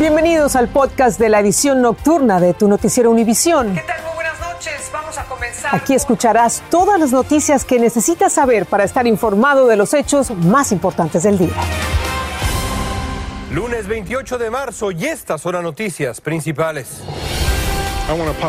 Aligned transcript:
Bienvenidos 0.00 0.56
al 0.56 0.68
podcast 0.68 1.20
de 1.20 1.28
la 1.28 1.40
edición 1.40 1.82
nocturna 1.82 2.40
de 2.40 2.54
tu 2.54 2.68
noticiero 2.68 3.10
Univisión. 3.10 3.74
¿Qué 3.74 3.82
tal? 3.82 4.02
Muy 4.02 4.14
buenas 4.14 4.40
noches. 4.40 4.90
Vamos 4.90 5.18
a 5.18 5.24
comenzar. 5.26 5.76
Aquí 5.76 5.92
escucharás 5.92 6.62
todas 6.70 6.98
las 6.98 7.12
noticias 7.12 7.66
que 7.66 7.78
necesitas 7.78 8.32
saber 8.32 8.64
para 8.64 8.84
estar 8.84 9.06
informado 9.06 9.66
de 9.66 9.76
los 9.76 9.92
hechos 9.92 10.30
más 10.30 10.72
importantes 10.72 11.24
del 11.24 11.36
día. 11.36 11.52
Lunes 13.52 13.88
28 13.88 14.38
de 14.38 14.48
marzo 14.48 14.90
y 14.90 15.04
estas 15.04 15.42
son 15.42 15.56
las 15.56 15.62
noticias 15.62 16.22
principales. 16.22 17.02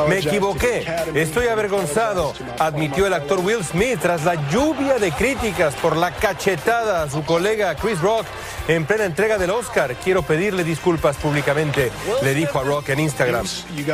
Me 0.07 0.18
equivoqué, 0.18 0.86
estoy 1.13 1.47
avergonzado, 1.47 2.33
admitió 2.57 3.05
el 3.05 3.13
actor 3.13 3.39
Will 3.39 3.63
Smith 3.63 4.00
tras 4.01 4.23
la 4.23 4.50
lluvia 4.50 4.97
de 4.97 5.11
críticas 5.11 5.75
por 5.75 5.95
la 5.95 6.11
cachetada 6.11 7.04
a 7.04 7.09
su 7.09 7.23
colega 7.23 7.75
Chris 7.75 8.01
Rock 8.01 8.25
en 8.68 8.86
plena 8.86 9.05
entrega 9.05 9.37
del 9.37 9.51
Oscar. 9.51 9.95
Quiero 10.04 10.23
pedirle 10.23 10.64
disculpas 10.64 11.18
públicamente, 11.18 11.91
le 12.23 12.33
dijo 12.33 12.59
a 12.59 12.64
Rock 12.64 12.89
en 12.89 13.01
Instagram. 13.01 13.45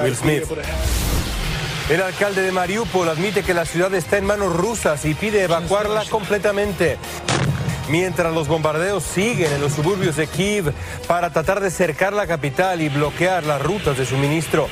Will 0.03 0.15
Smith. 0.15 0.43
El 1.89 2.01
alcalde 2.01 2.41
de 2.41 2.51
Mariupol 2.51 3.07
admite 3.07 3.43
que 3.43 3.53
la 3.53 3.65
ciudad 3.65 3.93
está 3.93 4.17
en 4.17 4.25
manos 4.25 4.53
rusas 4.55 5.05
y 5.05 5.13
pide 5.13 5.43
evacuarla 5.43 6.03
completamente. 6.09 6.97
Mientras 7.89 8.33
los 8.33 8.49
bombardeos 8.49 9.03
siguen 9.03 9.53
en 9.53 9.61
los 9.61 9.71
suburbios 9.71 10.17
de 10.17 10.27
Kiev 10.27 10.73
para 11.07 11.29
tratar 11.29 11.61
de 11.61 11.71
cercar 11.71 12.11
la 12.11 12.27
capital 12.27 12.81
y 12.81 12.89
bloquear 12.89 13.45
las 13.45 13.61
rutas 13.61 13.97
de 13.97 14.05
suministro. 14.05 14.67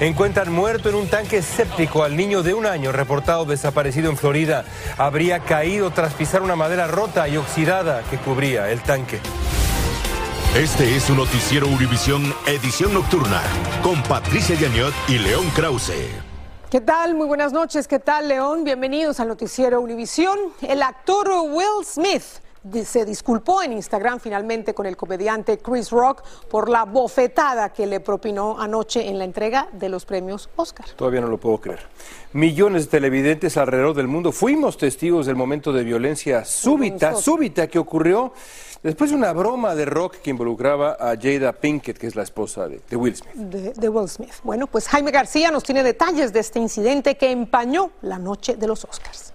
Encuentran 0.00 0.52
muerto 0.52 0.88
en 0.88 0.94
un 0.94 1.08
tanque 1.08 1.42
séptico 1.42 2.04
al 2.04 2.16
niño 2.16 2.44
de 2.44 2.54
un 2.54 2.66
año 2.66 2.92
reportado 2.92 3.44
desaparecido 3.44 4.10
en 4.10 4.16
Florida. 4.16 4.64
Habría 4.96 5.40
caído 5.40 5.90
tras 5.90 6.14
pisar 6.14 6.40
una 6.42 6.54
madera 6.54 6.86
rota 6.86 7.28
y 7.28 7.36
oxidada 7.36 8.04
que 8.08 8.16
cubría 8.16 8.70
el 8.70 8.80
tanque. 8.80 9.18
Este 10.54 10.94
es 10.96 11.02
su 11.02 11.16
noticiero 11.16 11.66
Univisión 11.66 12.32
Edición 12.46 12.94
Nocturna 12.94 13.42
con 13.82 14.00
Patricia 14.04 14.54
Yañot 14.54 14.94
y 15.08 15.18
León 15.18 15.50
Krause. 15.56 15.92
¿Qué 16.70 16.80
tal? 16.80 17.16
Muy 17.16 17.26
buenas 17.26 17.52
noches. 17.52 17.88
¿Qué 17.88 17.98
tal, 17.98 18.28
León? 18.28 18.62
Bienvenidos 18.62 19.18
al 19.18 19.26
noticiero 19.26 19.80
Univisión. 19.80 20.38
El 20.62 20.82
actor 20.82 21.28
Will 21.50 21.84
Smith 21.84 22.22
se 22.84 23.04
disculpó 23.04 23.62
en 23.62 23.72
Instagram 23.72 24.20
finalmente 24.20 24.74
con 24.74 24.86
el 24.86 24.96
comediante 24.96 25.58
Chris 25.58 25.90
Rock 25.90 26.22
por 26.48 26.68
la 26.68 26.84
bofetada 26.84 27.72
que 27.72 27.86
le 27.86 28.00
propinó 28.00 28.60
anoche 28.60 29.08
en 29.08 29.18
la 29.18 29.24
entrega 29.24 29.68
de 29.72 29.88
los 29.88 30.04
premios 30.04 30.48
Oscar. 30.56 30.86
Todavía 30.96 31.20
no 31.20 31.28
lo 31.28 31.38
puedo 31.38 31.58
creer. 31.60 31.80
Millones 32.32 32.84
de 32.84 32.90
televidentes 32.90 33.56
alrededor 33.56 33.94
del 33.94 34.08
mundo 34.08 34.32
fuimos 34.32 34.76
testigos 34.76 35.26
del 35.26 35.36
momento 35.36 35.72
de 35.72 35.84
violencia 35.84 36.44
súbita, 36.44 37.14
súbita 37.14 37.68
que 37.68 37.78
ocurrió 37.78 38.32
después 38.82 39.10
de 39.10 39.16
una 39.16 39.32
broma 39.32 39.74
de 39.74 39.84
rock 39.84 40.16
que 40.16 40.30
involucraba 40.30 40.96
a 41.00 41.16
Jada 41.20 41.52
Pinkett, 41.52 41.98
que 41.98 42.06
es 42.06 42.16
la 42.16 42.22
esposa 42.22 42.68
de, 42.68 42.96
Will 42.96 43.16
Smith. 43.16 43.34
De, 43.34 43.72
de 43.72 43.88
Will 43.88 44.08
Smith. 44.08 44.34
Bueno, 44.44 44.66
pues 44.66 44.88
Jaime 44.88 45.10
García 45.10 45.50
nos 45.50 45.62
tiene 45.62 45.82
detalles 45.82 46.32
de 46.32 46.40
este 46.40 46.58
incidente 46.58 47.16
que 47.16 47.30
empañó 47.30 47.90
la 48.02 48.18
noche 48.18 48.56
de 48.56 48.66
los 48.66 48.84
Oscars. 48.84 49.32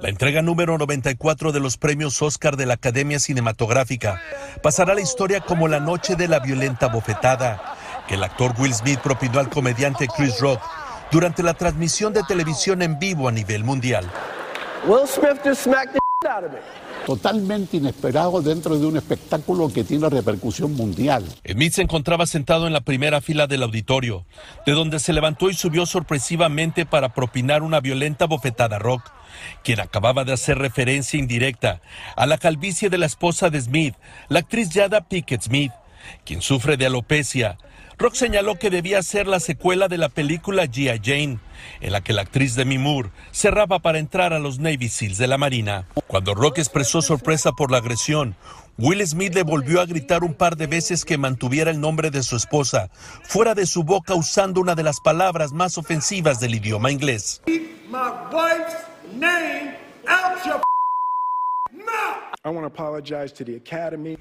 La 0.00 0.08
entrega 0.08 0.42
número 0.42 0.76
94 0.76 1.52
de 1.52 1.60
los 1.60 1.76
premios 1.76 2.20
Oscar 2.20 2.56
de 2.56 2.66
la 2.66 2.74
Academia 2.74 3.20
Cinematográfica 3.20 4.20
pasará 4.60 4.90
a 4.90 4.94
la 4.96 5.02
historia 5.02 5.40
como 5.40 5.68
la 5.68 5.78
noche 5.78 6.16
de 6.16 6.26
la 6.26 6.40
violenta 6.40 6.88
bofetada 6.88 7.76
que 8.08 8.16
el 8.16 8.24
actor 8.24 8.54
Will 8.58 8.74
Smith 8.74 8.98
propinó 8.98 9.38
al 9.38 9.50
comediante 9.50 10.08
Chris 10.08 10.40
Rock 10.40 10.60
durante 11.12 11.44
la 11.44 11.54
transmisión 11.54 12.12
de 12.12 12.24
televisión 12.24 12.82
en 12.82 12.98
vivo 12.98 13.28
a 13.28 13.32
nivel 13.32 13.62
mundial. 13.62 14.04
Will 14.84 15.06
Smith 15.06 15.40
just 15.44 15.62
smacked 15.62 15.92
the 15.92 16.28
out 16.28 16.42
of 16.42 16.52
me 16.52 16.83
totalmente 17.04 17.76
inesperado 17.76 18.40
dentro 18.42 18.78
de 18.78 18.86
un 18.86 18.96
espectáculo 18.96 19.72
que 19.72 19.84
tiene 19.84 20.08
repercusión 20.08 20.74
mundial. 20.74 21.24
Smith 21.48 21.72
se 21.72 21.82
encontraba 21.82 22.26
sentado 22.26 22.66
en 22.66 22.72
la 22.72 22.80
primera 22.80 23.20
fila 23.20 23.46
del 23.46 23.62
auditorio, 23.62 24.26
de 24.66 24.72
donde 24.72 24.98
se 24.98 25.12
levantó 25.12 25.50
y 25.50 25.54
subió 25.54 25.86
sorpresivamente 25.86 26.86
para 26.86 27.14
propinar 27.14 27.62
una 27.62 27.80
violenta 27.80 28.26
bofetada 28.26 28.76
a 28.76 28.78
Rock, 28.78 29.10
quien 29.62 29.80
acababa 29.80 30.24
de 30.24 30.32
hacer 30.32 30.58
referencia 30.58 31.18
indirecta 31.18 31.80
a 32.16 32.26
la 32.26 32.38
calvicie 32.38 32.90
de 32.90 32.98
la 32.98 33.06
esposa 33.06 33.50
de 33.50 33.60
Smith, 33.60 33.94
la 34.28 34.40
actriz 34.40 34.70
Jada 34.72 35.02
Pickett 35.02 35.42
Smith, 35.42 35.72
quien 36.24 36.42
sufre 36.42 36.76
de 36.76 36.86
alopecia 36.86 37.58
Rock 37.98 38.14
señaló 38.14 38.58
que 38.58 38.70
debía 38.70 39.02
ser 39.02 39.26
la 39.26 39.40
secuela 39.40 39.88
de 39.88 39.98
la 39.98 40.08
película 40.08 40.64
G.I. 40.64 41.00
Jane, 41.02 41.38
en 41.80 41.92
la 41.92 42.00
que 42.00 42.12
la 42.12 42.22
actriz 42.22 42.56
Demi 42.56 42.78
Moore 42.78 43.10
cerraba 43.30 43.78
para 43.78 43.98
entrar 43.98 44.32
a 44.32 44.40
los 44.40 44.58
Navy 44.58 44.88
SEALs 44.88 45.18
de 45.18 45.28
la 45.28 45.38
Marina. 45.38 45.86
Cuando 46.06 46.34
Rock 46.34 46.58
expresó 46.58 47.02
sorpresa 47.02 47.52
por 47.52 47.70
la 47.70 47.78
agresión, 47.78 48.34
Will 48.76 49.06
Smith 49.06 49.34
le 49.34 49.44
volvió 49.44 49.80
a 49.80 49.86
gritar 49.86 50.24
un 50.24 50.34
par 50.34 50.56
de 50.56 50.66
veces 50.66 51.04
que 51.04 51.18
mantuviera 51.18 51.70
el 51.70 51.80
nombre 51.80 52.10
de 52.10 52.24
su 52.24 52.34
esposa 52.34 52.90
fuera 53.22 53.54
de 53.54 53.66
su 53.66 53.84
boca 53.84 54.14
usando 54.14 54.60
una 54.60 54.74
de 54.74 54.82
las 54.82 54.98
palabras 55.00 55.52
más 55.52 55.78
ofensivas 55.78 56.40
del 56.40 56.56
idioma 56.56 56.90
inglés. 56.90 57.40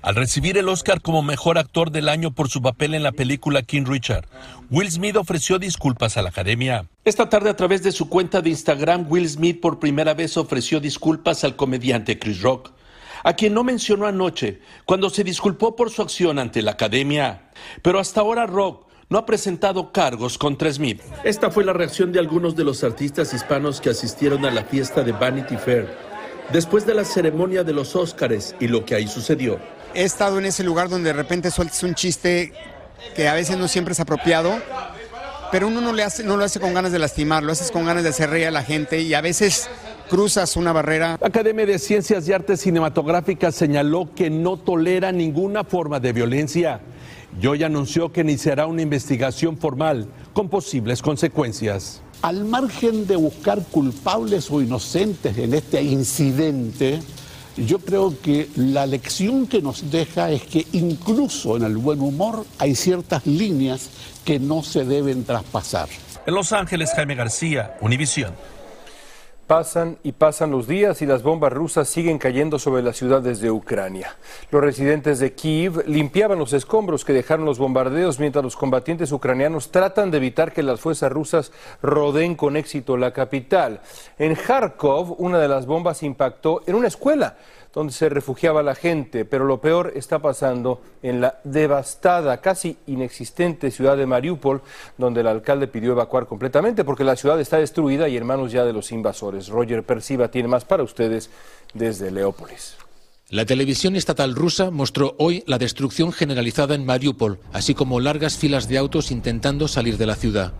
Al 0.01 0.15
recibir 0.15 0.57
el 0.57 0.69
Oscar 0.69 1.01
como 1.01 1.21
mejor 1.23 1.57
actor 1.57 1.91
del 1.91 2.07
año 2.07 2.31
por 2.31 2.47
su 2.47 2.61
papel 2.61 2.93
en 2.93 3.03
la 3.03 3.11
película 3.11 3.63
King 3.63 3.83
Richard, 3.85 4.29
Will 4.71 4.89
Smith 4.89 5.17
ofreció 5.17 5.59
disculpas 5.59 6.15
a 6.15 6.21
la 6.21 6.29
academia. 6.29 6.87
Esta 7.03 7.27
tarde 7.27 7.49
a 7.49 7.55
través 7.57 7.83
de 7.83 7.91
su 7.91 8.07
cuenta 8.07 8.41
de 8.41 8.49
Instagram, 8.49 9.07
Will 9.09 9.27
Smith 9.27 9.59
por 9.59 9.77
primera 9.77 10.13
vez 10.13 10.37
ofreció 10.37 10.79
disculpas 10.79 11.43
al 11.43 11.57
comediante 11.57 12.17
Chris 12.17 12.41
Rock, 12.41 12.71
a 13.25 13.33
quien 13.33 13.53
no 13.53 13.65
mencionó 13.65 14.07
anoche 14.07 14.61
cuando 14.85 15.09
se 15.09 15.25
disculpó 15.25 15.75
por 15.75 15.89
su 15.89 16.01
acción 16.01 16.39
ante 16.39 16.61
la 16.61 16.71
academia. 16.71 17.49
Pero 17.81 17.99
hasta 17.99 18.21
ahora 18.21 18.45
Rock 18.45 18.87
no 19.09 19.17
ha 19.17 19.25
presentado 19.25 19.91
cargos 19.91 20.37
contra 20.37 20.71
Smith. 20.71 21.01
Esta 21.25 21.51
fue 21.51 21.65
la 21.65 21.73
reacción 21.73 22.13
de 22.13 22.19
algunos 22.19 22.55
de 22.55 22.63
los 22.63 22.85
artistas 22.85 23.33
hispanos 23.33 23.81
que 23.81 23.89
asistieron 23.89 24.45
a 24.45 24.51
la 24.51 24.63
fiesta 24.63 25.03
de 25.03 25.11
Vanity 25.11 25.57
Fair 25.57 26.12
después 26.51 26.85
de 26.85 26.93
la 26.93 27.05
ceremonia 27.05 27.63
de 27.63 27.73
los 27.73 27.95
Óscares 27.95 28.55
y 28.59 28.67
lo 28.67 28.85
que 28.85 28.95
ahí 28.95 29.07
sucedió. 29.07 29.59
He 29.93 30.03
estado 30.03 30.39
en 30.39 30.45
ese 30.45 30.63
lugar 30.63 30.89
donde 30.89 31.09
de 31.09 31.13
repente 31.13 31.51
sueltas 31.51 31.83
un 31.83 31.95
chiste 31.95 32.53
que 33.15 33.27
a 33.27 33.33
veces 33.33 33.57
no 33.57 33.67
siempre 33.67 33.93
es 33.93 33.99
apropiado, 33.99 34.53
pero 35.51 35.67
uno 35.67 35.81
no, 35.81 35.93
le 35.93 36.03
hace, 36.03 36.23
no 36.23 36.35
lo 36.35 36.43
hace 36.43 36.59
con 36.59 36.73
ganas 36.73 36.91
de 36.91 36.99
lastimar, 36.99 37.43
lo 37.43 37.51
haces 37.51 37.69
con 37.69 37.85
ganas 37.85 38.03
de 38.03 38.09
hacer 38.09 38.29
reír 38.29 38.47
a 38.47 38.51
la 38.51 38.63
gente 38.63 39.01
y 39.01 39.13
a 39.13 39.21
veces 39.21 39.69
cruzas 40.09 40.55
una 40.57 40.73
barrera. 40.73 41.17
La 41.21 41.27
Academia 41.27 41.65
de 41.65 41.77
Ciencias 41.77 42.27
y 42.27 42.33
Artes 42.33 42.61
Cinematográficas 42.61 43.53
señaló 43.55 44.09
que 44.15 44.29
no 44.29 44.57
tolera 44.57 45.11
ninguna 45.11 45.63
forma 45.63 45.99
de 45.99 46.13
violencia 46.13 46.81
y 47.39 47.47
hoy 47.47 47.63
anunció 47.63 48.11
que 48.11 48.21
iniciará 48.21 48.65
una 48.65 48.81
investigación 48.81 49.57
formal 49.57 50.07
con 50.33 50.49
posibles 50.49 51.01
consecuencias 51.01 52.01
al 52.23 52.45
margen 52.45 53.05
de 53.05 53.17
buscar 53.17 53.61
culpables 53.65 54.49
o 54.49 54.61
inocentes 54.61 55.37
en 55.37 55.53
este 55.53 55.83
incidente, 55.83 57.01
yo 57.57 57.79
creo 57.79 58.17
que 58.21 58.47
la 58.55 58.85
lección 58.85 59.45
que 59.45 59.61
nos 59.61 59.91
deja 59.91 60.31
es 60.31 60.43
que 60.43 60.65
incluso 60.71 61.57
en 61.57 61.63
el 61.63 61.75
buen 61.75 61.99
humor 61.99 62.45
hay 62.59 62.75
ciertas 62.75 63.27
líneas 63.27 63.89
que 64.23 64.39
no 64.39 64.63
se 64.63 64.85
deben 64.85 65.25
traspasar. 65.25 65.89
En 66.25 66.33
Los 66.33 66.53
Ángeles, 66.53 66.91
Jaime 66.95 67.15
García, 67.15 67.75
Univisión. 67.81 68.33
Pasan 69.47 69.97
y 70.03 70.13
pasan 70.13 70.51
los 70.51 70.67
días 70.67 71.01
y 71.01 71.05
las 71.05 71.21
bombas 71.21 71.51
rusas 71.51 71.89
siguen 71.89 72.17
cayendo 72.17 72.59
sobre 72.59 72.81
las 72.81 72.95
ciudades 72.95 73.41
de 73.41 73.51
Ucrania. 73.51 74.15
Los 74.51 74.63
residentes 74.63 75.19
de 75.19 75.33
Kiev 75.33 75.83
limpiaban 75.85 76.39
los 76.39 76.53
escombros 76.53 77.03
que 77.03 77.11
dejaron 77.11 77.45
los 77.45 77.59
bombardeos 77.59 78.21
mientras 78.21 78.41
los 78.41 78.55
combatientes 78.55 79.11
ucranianos 79.11 79.69
tratan 79.69 80.11
de 80.11 80.17
evitar 80.17 80.53
que 80.53 80.63
las 80.63 80.79
fuerzas 80.79 81.11
rusas 81.11 81.51
rodeen 81.81 82.35
con 82.35 82.55
éxito 82.55 82.95
la 82.95 83.11
capital. 83.11 83.81
En 84.17 84.33
Kharkov, 84.35 85.15
una 85.17 85.39
de 85.39 85.49
las 85.49 85.65
bombas 85.65 86.03
impactó 86.03 86.61
en 86.65 86.75
una 86.75 86.87
escuela 86.87 87.35
donde 87.73 87.91
se 87.91 88.07
refugiaba 88.07 88.61
la 88.61 88.75
gente, 88.75 89.25
pero 89.25 89.45
lo 89.45 89.59
peor 89.59 89.93
está 89.95 90.19
pasando 90.19 90.81
en 91.01 91.21
la 91.21 91.39
devastada, 91.43 92.39
casi 92.39 92.77
inexistente 92.85 93.71
ciudad 93.71 93.97
de 93.97 94.05
Mariupol, 94.05 94.61
donde 94.97 95.21
el 95.21 95.27
alcalde 95.27 95.67
pidió 95.67 95.93
evacuar 95.93 96.27
completamente 96.27 96.83
porque 96.83 97.03
la 97.03 97.15
ciudad 97.15 97.39
está 97.39 97.57
destruida 97.57 98.07
y 98.07 98.17
en 98.17 98.25
manos 98.25 98.51
ya 98.51 98.63
de 98.63 98.73
los 98.73 98.91
invasores. 98.91 99.49
Roger 99.49 99.83
Persiva 99.83 100.29
tiene 100.29 100.47
más 100.47 100.65
para 100.65 100.83
ustedes 100.83 101.29
desde 101.73 102.11
Leópolis. 102.11 102.75
La 103.29 103.45
televisión 103.45 103.95
estatal 103.95 104.35
rusa 104.35 104.69
mostró 104.69 105.15
hoy 105.17 105.43
la 105.47 105.57
destrucción 105.57 106.11
generalizada 106.11 106.75
en 106.75 106.85
Mariupol, 106.85 107.39
así 107.51 107.73
como 107.73 107.99
largas 107.99 108.37
filas 108.37 108.67
de 108.67 108.77
autos 108.77 109.09
intentando 109.09 109.67
salir 109.67 109.97
de 109.97 110.05
la 110.05 110.15
ciudad. 110.15 110.53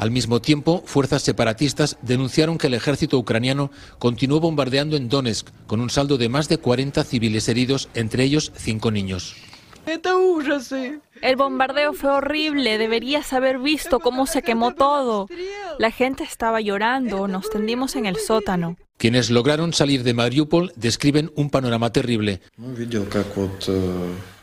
Al 0.00 0.10
mismo 0.10 0.40
tiempo, 0.40 0.82
fuerzas 0.86 1.20
separatistas 1.20 1.98
denunciaron 2.00 2.56
que 2.56 2.68
el 2.68 2.72
ejército 2.72 3.18
ucraniano 3.18 3.70
continuó 3.98 4.40
bombardeando 4.40 4.96
en 4.96 5.10
Donetsk, 5.10 5.50
con 5.66 5.78
un 5.78 5.90
saldo 5.90 6.16
de 6.16 6.30
más 6.30 6.48
de 6.48 6.56
40 6.56 7.04
civiles 7.04 7.46
heridos, 7.50 7.90
entre 7.92 8.24
ellos 8.24 8.50
cinco 8.56 8.90
niños. 8.90 9.36
El 11.20 11.36
bombardeo 11.36 11.92
fue 11.92 12.10
horrible, 12.12 12.78
deberías 12.78 13.34
haber 13.34 13.58
visto 13.58 14.00
cómo 14.00 14.24
se 14.24 14.40
quemó 14.40 14.72
todo. 14.72 15.28
La 15.78 15.90
gente 15.90 16.24
estaba 16.24 16.62
llorando, 16.62 17.28
nos 17.28 17.50
tendimos 17.50 17.94
en 17.94 18.06
el 18.06 18.16
sótano. 18.16 18.78
Quienes 19.00 19.30
lograron 19.30 19.72
salir 19.72 20.02
de 20.02 20.12
Mariupol 20.12 20.74
describen 20.76 21.32
un 21.34 21.48
panorama 21.48 21.90
terrible. 21.90 22.42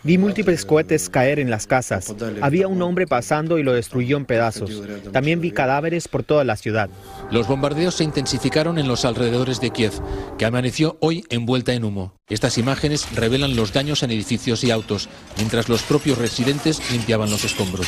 Vi 0.04 0.18
múltiples 0.18 0.66
cohetes 0.66 1.10
caer 1.10 1.38
en 1.38 1.52
las 1.52 1.68
casas. 1.68 2.12
Había 2.42 2.68
un 2.68 2.82
hombre 2.82 3.06
pasando 3.06 3.60
y 3.60 3.64
lo 3.64 3.74
destruyó 3.74 4.18
en 4.18 4.26
pedazos. 4.26 4.82
También 5.14 5.42
vi 5.42 5.52
cadáveres 5.52 6.08
por 6.08 6.24
toda 6.24 6.44
la 6.44 6.56
ciudad. 6.56 6.90
Los 7.30 7.48
bombardeos 7.48 7.94
se 7.94 8.04
intensificaron 8.04 8.80
en 8.80 8.88
los 8.88 9.06
alrededores 9.06 9.62
de 9.62 9.70
Kiev, 9.70 9.94
que 10.40 10.46
amaneció 10.46 10.98
hoy 11.02 11.24
envuelta 11.30 11.74
en 11.74 11.84
humo. 11.84 12.16
Estas 12.28 12.58
imágenes 12.58 13.14
revelan 13.14 13.56
los 13.56 13.74
daños 13.74 14.02
en 14.02 14.10
edificios 14.10 14.64
y 14.64 14.72
autos, 14.72 15.08
mientras 15.38 15.70
los 15.70 15.84
propios 15.84 16.18
residentes 16.18 16.82
limpiaban 16.92 17.30
los 17.30 17.44
escombros. 17.44 17.86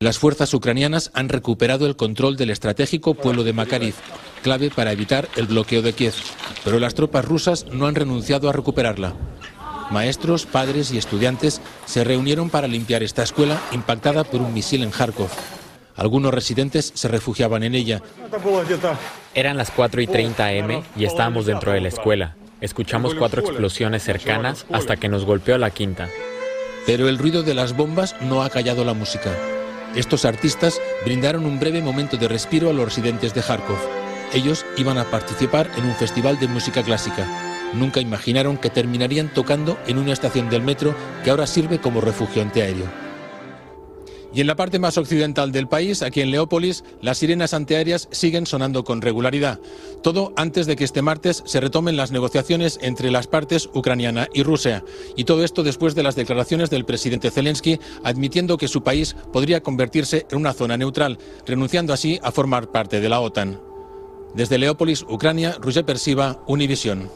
Las 0.00 0.18
fuerzas 0.18 0.52
ucranianas 0.54 1.10
han 1.14 1.28
recuperado 1.28 1.86
el 1.86 1.96
control 1.96 2.36
del 2.36 2.50
estratégico 2.50 3.14
pueblo 3.14 3.44
de 3.44 3.52
Makariv, 3.52 3.94
clave 4.42 4.70
para 4.70 4.92
evitar 4.92 5.28
el 5.36 5.46
bloqueo 5.46 5.82
de 5.82 5.92
Kiev, 5.92 6.14
pero 6.64 6.78
las 6.78 6.94
tropas 6.94 7.24
rusas 7.24 7.66
no 7.70 7.86
han 7.86 7.94
renunciado 7.94 8.48
a 8.48 8.52
recuperarla. 8.52 9.14
Maestros, 9.90 10.46
padres 10.46 10.92
y 10.92 10.98
estudiantes 10.98 11.60
se 11.86 12.04
reunieron 12.04 12.50
para 12.50 12.66
limpiar 12.66 13.02
esta 13.02 13.22
escuela 13.22 13.60
impactada 13.72 14.24
por 14.24 14.40
un 14.40 14.52
misil 14.52 14.82
en 14.82 14.90
Kharkov. 14.90 15.28
Algunos 15.96 16.34
residentes 16.34 16.90
se 16.94 17.06
refugiaban 17.06 17.62
en 17.62 17.74
ella. 17.74 18.02
Eran 19.34 19.56
las 19.56 19.70
4 19.70 20.02
y 20.02 20.06
30 20.08 20.46
am 20.46 20.82
y 20.96 21.04
estábamos 21.04 21.46
dentro 21.46 21.72
de 21.72 21.80
la 21.80 21.88
escuela. 21.88 22.34
Escuchamos 22.60 23.14
cuatro 23.14 23.42
explosiones 23.42 24.02
cercanas 24.02 24.66
hasta 24.72 24.96
que 24.96 25.08
nos 25.08 25.24
golpeó 25.24 25.58
la 25.58 25.70
quinta. 25.70 26.08
Pero 26.86 27.08
el 27.08 27.18
ruido 27.18 27.42
de 27.42 27.54
las 27.54 27.76
bombas 27.76 28.16
no 28.22 28.42
ha 28.42 28.50
callado 28.50 28.84
la 28.84 28.94
música. 28.94 29.30
Estos 29.96 30.24
artistas 30.24 30.80
brindaron 31.04 31.46
un 31.46 31.60
breve 31.60 31.80
momento 31.80 32.16
de 32.16 32.26
respiro 32.26 32.68
a 32.68 32.72
los 32.72 32.84
residentes 32.84 33.32
de 33.32 33.42
Kharkov. 33.42 33.78
Ellos 34.32 34.66
iban 34.76 34.98
a 34.98 35.04
participar 35.04 35.70
en 35.76 35.84
un 35.84 35.94
festival 35.94 36.40
de 36.40 36.48
música 36.48 36.82
clásica. 36.82 37.24
Nunca 37.74 38.00
imaginaron 38.00 38.56
que 38.56 38.70
terminarían 38.70 39.28
tocando 39.28 39.78
en 39.86 39.98
una 39.98 40.12
estación 40.12 40.50
del 40.50 40.62
metro 40.62 40.96
que 41.22 41.30
ahora 41.30 41.46
sirve 41.46 41.78
como 41.78 42.00
refugio 42.00 42.42
antiaéreo. 42.42 43.03
Y 44.34 44.40
en 44.40 44.48
la 44.48 44.56
parte 44.56 44.80
más 44.80 44.98
occidental 44.98 45.52
del 45.52 45.68
país, 45.68 46.02
aquí 46.02 46.20
en 46.20 46.32
Leópolis, 46.32 46.82
las 47.00 47.18
sirenas 47.18 47.54
antiaéreas 47.54 48.08
siguen 48.10 48.46
sonando 48.46 48.82
con 48.82 49.00
regularidad. 49.00 49.60
Todo 50.02 50.32
antes 50.36 50.66
de 50.66 50.74
que 50.74 50.82
este 50.82 51.02
martes 51.02 51.44
se 51.46 51.60
retomen 51.60 51.96
las 51.96 52.10
negociaciones 52.10 52.80
entre 52.82 53.12
las 53.12 53.28
partes 53.28 53.70
ucraniana 53.74 54.28
y 54.34 54.42
Rusia. 54.42 54.84
Y 55.16 55.22
todo 55.22 55.44
esto 55.44 55.62
después 55.62 55.94
de 55.94 56.02
las 56.02 56.16
declaraciones 56.16 56.68
del 56.68 56.84
presidente 56.84 57.30
Zelensky 57.30 57.78
admitiendo 58.02 58.58
que 58.58 58.66
su 58.66 58.82
país 58.82 59.14
podría 59.32 59.62
convertirse 59.62 60.26
en 60.28 60.38
una 60.38 60.52
zona 60.52 60.76
neutral, 60.76 61.18
renunciando 61.46 61.92
así 61.92 62.18
a 62.22 62.32
formar 62.32 62.72
parte 62.72 63.00
de 63.00 63.08
la 63.08 63.20
OTAN. 63.20 63.60
Desde 64.34 64.58
Leópolis, 64.58 65.02
Ucrania, 65.08 65.56
Roger 65.60 65.84
Persiva, 65.84 66.42
Univisión. 66.48 67.08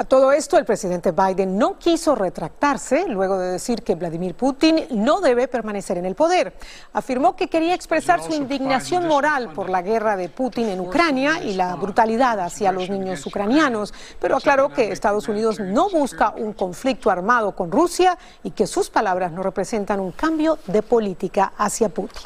A 0.00 0.04
todo 0.04 0.32
esto, 0.32 0.56
el 0.56 0.64
presidente 0.64 1.12
Biden 1.12 1.58
no 1.58 1.78
quiso 1.78 2.14
retractarse 2.14 3.06
luego 3.06 3.36
de 3.36 3.52
decir 3.52 3.82
que 3.82 3.96
Vladimir 3.96 4.34
Putin 4.34 4.86
no 4.92 5.20
debe 5.20 5.46
permanecer 5.46 5.98
en 5.98 6.06
el 6.06 6.14
poder. 6.14 6.54
Afirmó 6.94 7.36
que 7.36 7.48
quería 7.48 7.74
expresar 7.74 8.22
su 8.22 8.32
indignación 8.32 9.06
moral 9.06 9.52
por 9.52 9.68
la 9.68 9.82
guerra 9.82 10.16
de 10.16 10.30
Putin 10.30 10.70
en 10.70 10.80
Ucrania 10.80 11.42
y 11.42 11.52
la 11.52 11.76
brutalidad 11.76 12.40
hacia 12.40 12.72
los 12.72 12.88
niños 12.88 13.26
ucranianos, 13.26 13.92
pero 14.18 14.38
aclaró 14.38 14.70
que 14.70 14.90
Estados 14.90 15.28
Unidos 15.28 15.60
no 15.60 15.90
busca 15.90 16.30
un 16.30 16.54
conflicto 16.54 17.10
armado 17.10 17.54
con 17.54 17.70
Rusia 17.70 18.16
y 18.42 18.52
que 18.52 18.66
sus 18.66 18.88
palabras 18.88 19.32
no 19.32 19.42
representan 19.42 20.00
un 20.00 20.12
cambio 20.12 20.56
de 20.66 20.80
política 20.80 21.52
hacia 21.58 21.90
Putin. 21.90 22.22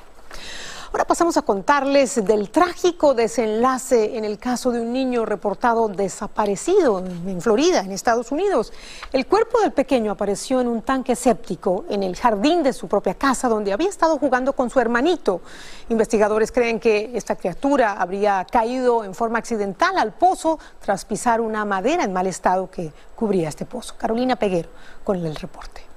Ahora 0.94 1.06
pasamos 1.06 1.36
a 1.36 1.42
contarles 1.42 2.24
del 2.24 2.50
trágico 2.50 3.14
desenlace 3.14 4.16
en 4.16 4.24
el 4.24 4.38
caso 4.38 4.70
de 4.70 4.80
un 4.80 4.92
niño 4.92 5.26
reportado 5.26 5.88
desaparecido 5.88 7.00
en 7.00 7.42
Florida, 7.42 7.80
en 7.80 7.90
Estados 7.90 8.30
Unidos. 8.30 8.72
El 9.12 9.26
cuerpo 9.26 9.58
del 9.58 9.72
pequeño 9.72 10.12
apareció 10.12 10.60
en 10.60 10.68
un 10.68 10.82
tanque 10.82 11.16
séptico 11.16 11.84
en 11.90 12.04
el 12.04 12.14
jardín 12.14 12.62
de 12.62 12.72
su 12.72 12.86
propia 12.86 13.14
casa 13.14 13.48
donde 13.48 13.72
había 13.72 13.88
estado 13.88 14.18
jugando 14.18 14.52
con 14.52 14.70
su 14.70 14.78
hermanito. 14.78 15.40
Investigadores 15.88 16.52
creen 16.52 16.78
que 16.78 17.10
esta 17.14 17.34
criatura 17.34 17.94
habría 17.94 18.46
caído 18.48 19.02
en 19.02 19.16
forma 19.16 19.40
accidental 19.40 19.98
al 19.98 20.12
pozo 20.12 20.60
tras 20.78 21.04
pisar 21.04 21.40
una 21.40 21.64
madera 21.64 22.04
en 22.04 22.12
mal 22.12 22.28
estado 22.28 22.70
que 22.70 22.92
cubría 23.16 23.48
este 23.48 23.66
pozo. 23.66 23.96
Carolina 23.98 24.36
Peguero 24.36 24.68
con 25.02 25.16
el 25.26 25.34
reporte. 25.34 25.93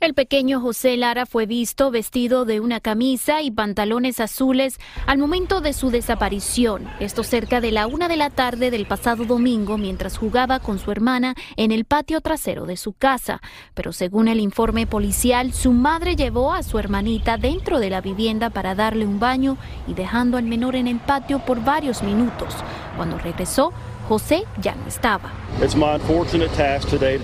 El 0.00 0.14
pequeño 0.14 0.60
José 0.60 0.96
Lara 0.96 1.26
fue 1.26 1.46
visto 1.46 1.90
vestido 1.90 2.44
de 2.44 2.60
una 2.60 2.78
camisa 2.78 3.42
y 3.42 3.50
pantalones 3.50 4.20
azules 4.20 4.78
al 5.08 5.18
momento 5.18 5.60
de 5.60 5.72
su 5.72 5.90
desaparición, 5.90 6.88
esto 7.00 7.24
cerca 7.24 7.60
de 7.60 7.72
la 7.72 7.88
una 7.88 8.06
de 8.06 8.16
la 8.16 8.30
tarde 8.30 8.70
del 8.70 8.86
pasado 8.86 9.24
domingo 9.24 9.76
mientras 9.76 10.16
jugaba 10.16 10.60
con 10.60 10.78
su 10.78 10.92
hermana 10.92 11.34
en 11.56 11.72
el 11.72 11.84
patio 11.84 12.20
trasero 12.20 12.64
de 12.64 12.76
su 12.76 12.92
casa. 12.92 13.40
Pero 13.74 13.92
según 13.92 14.28
el 14.28 14.38
informe 14.38 14.86
policial, 14.86 15.52
su 15.52 15.72
madre 15.72 16.14
llevó 16.14 16.52
a 16.54 16.62
su 16.62 16.78
hermanita 16.78 17.36
dentro 17.36 17.80
de 17.80 17.90
la 17.90 18.00
vivienda 18.00 18.50
para 18.50 18.76
darle 18.76 19.04
un 19.04 19.18
baño 19.18 19.56
y 19.88 19.94
dejando 19.94 20.36
al 20.36 20.44
menor 20.44 20.76
en 20.76 20.86
el 20.86 21.00
patio 21.00 21.40
por 21.40 21.64
varios 21.64 22.04
minutos. 22.04 22.54
Cuando 22.96 23.18
regresó, 23.18 23.72
José 24.08 24.44
ya 24.62 24.74
no 24.74 24.86
estaba. 24.86 25.30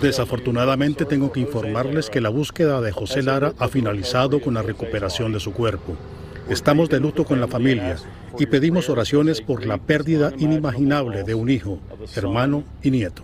Desafortunadamente 0.02 1.06
tengo 1.06 1.32
que 1.32 1.40
informarles 1.40 2.10
que 2.10 2.20
la 2.20 2.28
búsqueda 2.28 2.82
de 2.82 2.92
José 2.92 3.22
Lara 3.22 3.54
ha 3.58 3.68
finalizado 3.68 4.38
con 4.42 4.52
la 4.52 4.60
recuperación 4.60 5.32
de 5.32 5.40
su 5.40 5.54
cuerpo. 5.54 5.96
Estamos 6.50 6.90
de 6.90 7.00
luto 7.00 7.24
con 7.24 7.40
la 7.40 7.48
familia 7.48 7.96
y 8.38 8.44
pedimos 8.44 8.90
oraciones 8.90 9.40
por 9.40 9.64
la 9.64 9.78
pérdida 9.78 10.34
inimaginable 10.36 11.22
de 11.22 11.34
un 11.34 11.48
hijo, 11.48 11.78
hermano 12.16 12.64
y 12.82 12.90
nieto. 12.90 13.22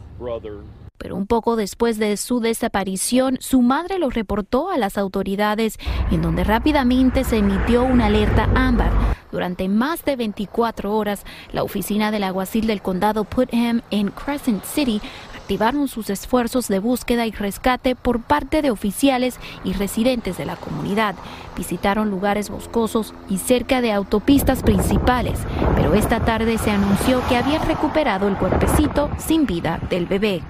Pero 1.01 1.17
un 1.17 1.27
poco 1.27 1.57
después 1.57 1.99
de 1.99 2.17
su 2.19 2.41
desaparición, 2.41 3.39
su 3.41 3.63
madre 3.63 3.99
lo 3.99 4.11
reportó 4.11 4.71
a 4.71 4.77
las 4.77 4.99
autoridades, 4.99 5.79
en 6.11 6.21
donde 6.21 6.45
rápidamente 6.45 7.25
se 7.25 7.39
emitió 7.39 7.83
una 7.83 8.07
alerta 8.07 8.51
ámbar 8.55 8.93
durante 9.33 9.69
más 9.69 10.05
de 10.05 10.17
24 10.17 10.95
horas, 10.95 11.25
la 11.53 11.63
oficina 11.63 12.11
del 12.11 12.25
alguacil 12.25 12.67
del 12.67 12.83
condado 12.83 13.25
Putnam 13.25 13.83
en 13.91 14.09
Crescent 14.09 14.65
City 14.65 15.01
activaron 15.37 15.89
sus 15.89 16.11
esfuerzos 16.11 16.69
de 16.69 16.79
búsqueda 16.79 17.27
y 17.27 17.33
rescate 17.33 17.97
por 17.97 18.23
parte 18.23 18.63
de 18.63 18.71
oficiales 18.71 19.39
y 19.65 19.73
residentes 19.73 20.37
de 20.39 20.47
la 20.47 20.57
comunidad. 20.57 21.17
Visitaron 21.61 22.09
lugares 22.09 22.49
boscosos 22.49 23.13
y 23.29 23.37
cerca 23.37 23.83
de 23.83 23.93
autopistas 23.93 24.63
principales, 24.63 25.39
pero 25.77 25.93
esta 25.93 26.25
tarde 26.25 26.57
se 26.57 26.71
anunció 26.71 27.21
que 27.29 27.37
habían 27.37 27.69
recuperado 27.69 28.29
el 28.29 28.39
cuerpecito 28.39 29.11
sin 29.19 29.45
vida 29.45 29.79
del 29.91 30.07
bebé. 30.07 30.41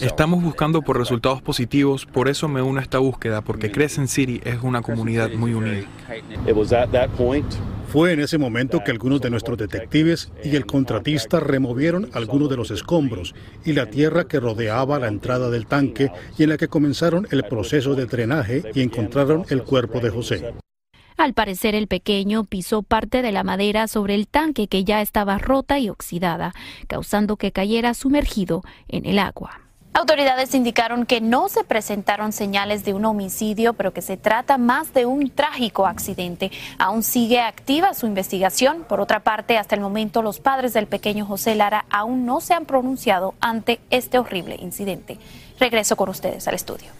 Estamos 0.00 0.42
buscando 0.42 0.82
por 0.82 0.98
resultados 0.98 1.40
positivos, 1.40 2.04
por 2.04 2.26
eso 2.28 2.48
me 2.48 2.62
uno 2.62 2.80
a 2.80 2.82
esta 2.82 2.98
búsqueda, 2.98 3.42
porque 3.42 3.70
Crescent 3.70 4.08
City 4.08 4.40
es 4.42 4.60
una 4.60 4.82
comunidad 4.82 5.30
muy 5.34 5.54
unida. 5.54 5.86
Fue 7.90 8.12
en 8.12 8.20
ese 8.20 8.38
momento 8.38 8.84
que 8.84 8.92
algunos 8.92 9.20
de 9.20 9.30
nuestros 9.30 9.58
detectives 9.58 10.30
y 10.44 10.54
el 10.54 10.64
contratista 10.64 11.40
removieron 11.40 12.08
algunos 12.12 12.48
de 12.48 12.56
los 12.56 12.70
escombros 12.70 13.34
y 13.64 13.72
la 13.72 13.86
tierra 13.86 14.28
que 14.28 14.38
rodeaba 14.38 15.00
la 15.00 15.08
entrada 15.08 15.50
del 15.50 15.66
tanque 15.66 16.12
y 16.38 16.44
en 16.44 16.50
la 16.50 16.56
que 16.56 16.68
comenzaron 16.68 17.26
el 17.32 17.42
proceso 17.42 17.96
de 17.96 18.06
drenaje 18.06 18.62
y 18.74 18.82
encontraron 18.82 19.44
el 19.48 19.59
cuerpo 19.64 20.00
de 20.00 20.10
José. 20.10 20.54
Al 21.16 21.34
parecer 21.34 21.74
el 21.74 21.86
pequeño 21.86 22.44
pisó 22.44 22.82
parte 22.82 23.20
de 23.20 23.30
la 23.30 23.44
madera 23.44 23.88
sobre 23.88 24.14
el 24.14 24.26
tanque 24.26 24.68
que 24.68 24.84
ya 24.84 25.02
estaba 25.02 25.36
rota 25.36 25.78
y 25.78 25.90
oxidada, 25.90 26.54
causando 26.86 27.36
que 27.36 27.52
cayera 27.52 27.92
sumergido 27.92 28.62
en 28.88 29.04
el 29.04 29.18
agua. 29.18 29.60
Autoridades 29.92 30.54
indicaron 30.54 31.04
que 31.04 31.20
no 31.20 31.48
se 31.48 31.64
presentaron 31.64 32.32
señales 32.32 32.84
de 32.84 32.94
un 32.94 33.04
homicidio, 33.04 33.74
pero 33.74 33.92
que 33.92 34.02
se 34.02 34.16
trata 34.16 34.56
más 34.56 34.94
de 34.94 35.04
un 35.04 35.30
trágico 35.30 35.84
accidente. 35.84 36.52
Aún 36.78 37.02
sigue 37.02 37.40
activa 37.40 37.92
su 37.92 38.06
investigación. 38.06 38.84
Por 38.88 39.00
otra 39.00 39.20
parte, 39.20 39.58
hasta 39.58 39.74
el 39.74 39.80
momento 39.80 40.22
los 40.22 40.38
padres 40.38 40.72
del 40.72 40.86
pequeño 40.86 41.26
José 41.26 41.56
Lara 41.56 41.86
aún 41.90 42.24
no 42.24 42.40
se 42.40 42.54
han 42.54 42.66
pronunciado 42.66 43.34
ante 43.40 43.80
este 43.90 44.18
horrible 44.18 44.56
incidente. 44.60 45.18
Regreso 45.58 45.96
con 45.96 46.08
ustedes 46.08 46.46
al 46.46 46.54
estudio. 46.54 46.92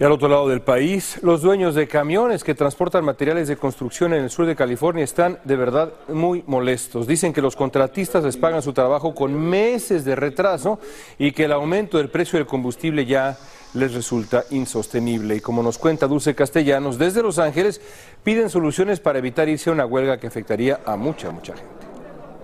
Y 0.00 0.04
al 0.04 0.12
otro 0.12 0.28
lado 0.28 0.48
del 0.48 0.62
país, 0.62 1.18
los 1.20 1.42
dueños 1.42 1.74
de 1.74 1.86
camiones 1.86 2.42
que 2.42 2.54
transportan 2.54 3.04
materiales 3.04 3.48
de 3.48 3.58
construcción 3.58 4.14
en 4.14 4.24
el 4.24 4.30
sur 4.30 4.46
de 4.46 4.56
California 4.56 5.04
están 5.04 5.38
de 5.44 5.56
verdad 5.56 5.92
muy 6.08 6.42
molestos. 6.46 7.06
Dicen 7.06 7.34
que 7.34 7.42
los 7.42 7.54
contratistas 7.54 8.24
les 8.24 8.38
pagan 8.38 8.62
su 8.62 8.72
trabajo 8.72 9.14
con 9.14 9.34
meses 9.34 10.06
de 10.06 10.16
retraso 10.16 10.78
y 11.18 11.32
que 11.32 11.44
el 11.44 11.52
aumento 11.52 11.98
del 11.98 12.08
precio 12.08 12.38
del 12.38 12.46
combustible 12.46 13.04
ya 13.04 13.36
les 13.74 13.92
resulta 13.92 14.44
insostenible. 14.48 15.36
Y 15.36 15.40
como 15.40 15.62
nos 15.62 15.76
cuenta 15.76 16.06
Dulce 16.06 16.34
Castellanos, 16.34 16.96
desde 16.96 17.20
Los 17.20 17.38
Ángeles 17.38 17.82
piden 18.24 18.48
soluciones 18.48 19.00
para 19.00 19.18
evitar 19.18 19.50
irse 19.50 19.68
a 19.68 19.74
una 19.74 19.84
huelga 19.84 20.18
que 20.18 20.28
afectaría 20.28 20.80
a 20.86 20.96
mucha, 20.96 21.30
mucha 21.30 21.52
gente. 21.54 21.74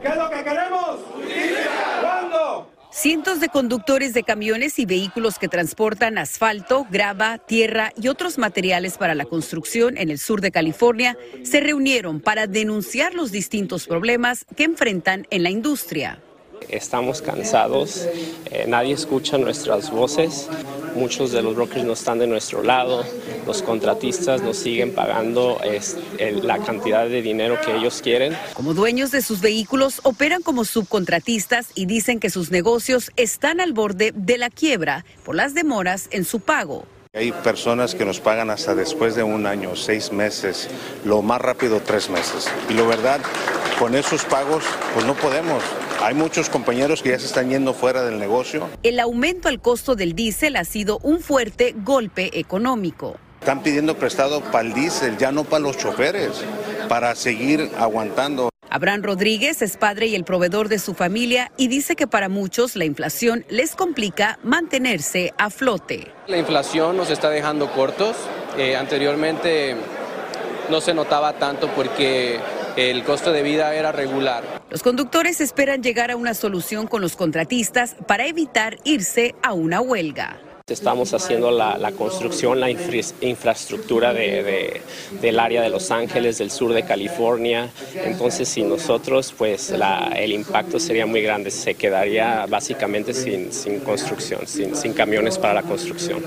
¿Qué 0.03 0.09
es 0.09 0.17
lo 0.17 0.29
que 0.29 0.45
queremos? 0.45 0.99
Cientos 2.99 3.41
de 3.41 3.50
conductores 3.50 4.15
de 4.15 4.23
camiones 4.23 4.79
y 4.79 4.87
vehículos 4.87 5.38
que 5.38 5.49
transportan 5.49 6.17
asfalto, 6.17 6.87
grava, 6.91 7.37
tierra 7.37 7.93
y 8.00 8.09
otros 8.09 8.38
materiales 8.38 8.97
para 8.97 9.15
la 9.15 9.26
construcción 9.26 9.99
en 9.99 10.09
el 10.09 10.19
sur 10.19 10.41
de 10.41 10.50
California 10.50 11.15
se 11.43 11.61
reunieron 11.61 12.21
para 12.21 12.47
denunciar 12.47 13.12
los 13.12 13.33
distintos 13.33 13.87
problemas 13.87 14.47
que 14.57 14.65
enfrentan 14.65 15.26
en 15.29 15.43
la 15.43 15.50
industria. 15.50 16.23
Estamos 16.69 17.23
cansados, 17.23 18.07
eh, 18.51 18.65
nadie 18.67 18.93
escucha 18.95 19.39
nuestras 19.39 19.91
voces, 19.91 20.49
muchos 20.97 21.31
de 21.31 21.43
los 21.43 21.55
brokers 21.55 21.85
no 21.85 21.93
están 21.93 22.19
de 22.19 22.27
nuestro 22.27 22.63
lado, 22.63 23.05
los 23.47 23.63
contratistas 23.63 24.43
nos 24.43 24.57
siguen 24.57 24.93
pagando 24.93 25.59
la 26.43 26.59
cantidad 26.59 27.09
de 27.09 27.23
dinero 27.23 27.59
que 27.65 27.77
ellos 27.77 28.01
quieren. 28.03 28.37
Como 28.55 28.75
dueños 28.75 29.11
de 29.13 29.23
sus 29.23 29.41
vehículos, 29.41 30.01
operan 30.03 30.43
como 30.43 30.65
subcontratistas 30.65 31.69
y 31.75 31.87
dicen 31.87 32.19
que 32.19 32.31
sus 32.31 32.51
negocios 32.51 33.13
están 33.17 33.61
al 33.61 33.73
borde 33.73 34.13
de 34.15 34.39
la 34.39 34.51
quiebra 34.51 35.05
por 35.25 35.37
las 35.37 35.55
demoras 35.55 36.09
en 36.11 36.25
su 36.25 36.41
pago. 36.41 36.87
Hay 37.15 37.33
personas 37.33 37.95
que 37.95 38.05
nos 38.05 38.21
pagan 38.21 38.51
hasta 38.51 38.75
después 38.75 39.15
de 39.15 39.23
un 39.23 39.47
año, 39.47 39.75
seis 39.75 40.13
meses, 40.13 40.69
lo 41.05 41.23
más 41.23 41.41
rápido 41.41 41.81
tres 41.81 42.11
meses. 42.11 42.47
Y 42.69 42.75
lo 42.75 42.87
verdad, 42.87 43.21
con 43.79 43.95
esos 43.95 44.23
pagos, 44.25 44.65
pues 44.93 45.07
no 45.07 45.15
podemos. 45.15 45.63
Hay 46.07 46.15
muchos 46.15 46.49
compañeros 46.49 47.03
que 47.03 47.09
ya 47.09 47.19
se 47.19 47.27
están 47.27 47.51
yendo 47.51 47.75
fuera 47.75 48.05
del 48.05 48.21
negocio. 48.21 48.69
El 48.85 49.01
aumento 49.01 49.49
al 49.49 49.61
costo 49.61 49.97
del 49.97 50.15
diésel 50.15 50.55
ha 50.55 50.65
sido 50.65 51.01
un 51.03 51.19
fuerte 51.19 51.75
golpe 51.79 52.39
económico. 52.39 53.17
Están 53.41 53.61
pidiendo 53.65 53.97
prestado 53.97 54.41
para 54.41 54.69
el 54.69 54.73
diésel, 54.73 55.19
ya 55.19 55.33
no 55.33 55.43
para 55.43 55.65
los 55.65 55.77
choferes, 55.77 56.45
para 56.89 57.17
seguir 57.17 57.73
aguantando. 57.77 58.51
Abraham 58.71 59.03
Rodríguez 59.03 59.63
es 59.63 59.77
padre 59.77 60.07
y 60.07 60.15
el 60.15 60.23
proveedor 60.23 60.69
de 60.69 60.79
su 60.79 60.95
familia 60.95 61.51
y 61.57 61.67
dice 61.67 61.97
que 61.97 62.07
para 62.07 62.29
muchos 62.29 62.77
la 62.77 62.85
inflación 62.85 63.45
les 63.49 63.75
complica 63.75 64.39
mantenerse 64.45 65.35
a 65.39 65.51
flote. 65.51 66.13
La 66.29 66.39
inflación 66.39 66.97
nos 66.97 67.11
está 67.11 67.31
dejando 67.31 67.73
cortos. 67.73 68.15
Eh, 68.57 68.77
anteriormente 68.77 69.75
no 70.71 70.81
se 70.81 70.95
notaba 70.95 71.33
tanto 71.33 71.69
porque 71.75 72.39
el 72.76 73.04
costo 73.04 73.33
de 73.33 73.42
vida 73.42 73.75
era 73.75 73.92
regular. 73.92 74.62
Los 74.71 74.83
conductores 74.83 75.40
esperan 75.40 75.83
llegar 75.83 76.11
a 76.11 76.16
una 76.16 76.35
solución 76.35 76.87
con 76.87 77.00
los 77.00 77.16
contratistas 77.16 77.97
para 78.06 78.26
evitar 78.26 78.78
irse 78.85 79.35
a 79.42 79.52
una 79.52 79.80
huelga. 79.80 80.38
Estamos 80.68 81.14
haciendo 81.14 81.52
la, 81.52 81.92
construcción, 81.97 82.59
la 82.59 82.68
infraestructura 82.68 84.12
del 84.12 85.38
área 85.38 85.62
de 85.62 85.68
Los 85.68 85.92
Ángeles, 85.92 86.38
del 86.38 86.50
sur 86.50 86.73
de 86.73 86.83
California. 86.83 87.71
Entonces, 87.95 88.49
si 88.49 88.64
nosotros, 88.64 89.33
pues 89.38 89.73
el 90.16 90.33
impacto 90.33 90.80
sería 90.80 91.06
muy 91.06 91.23
grande. 91.23 91.52
Se 91.52 91.76
quedaría 91.76 92.47
básicamente 92.47 93.14
sin, 93.14 93.78
construcción, 93.78 94.49
sin, 94.49 94.75
sin 94.75 94.92
camiones 94.92 95.38
para 95.38 95.54
la 95.54 95.62
construcción. 95.62 96.21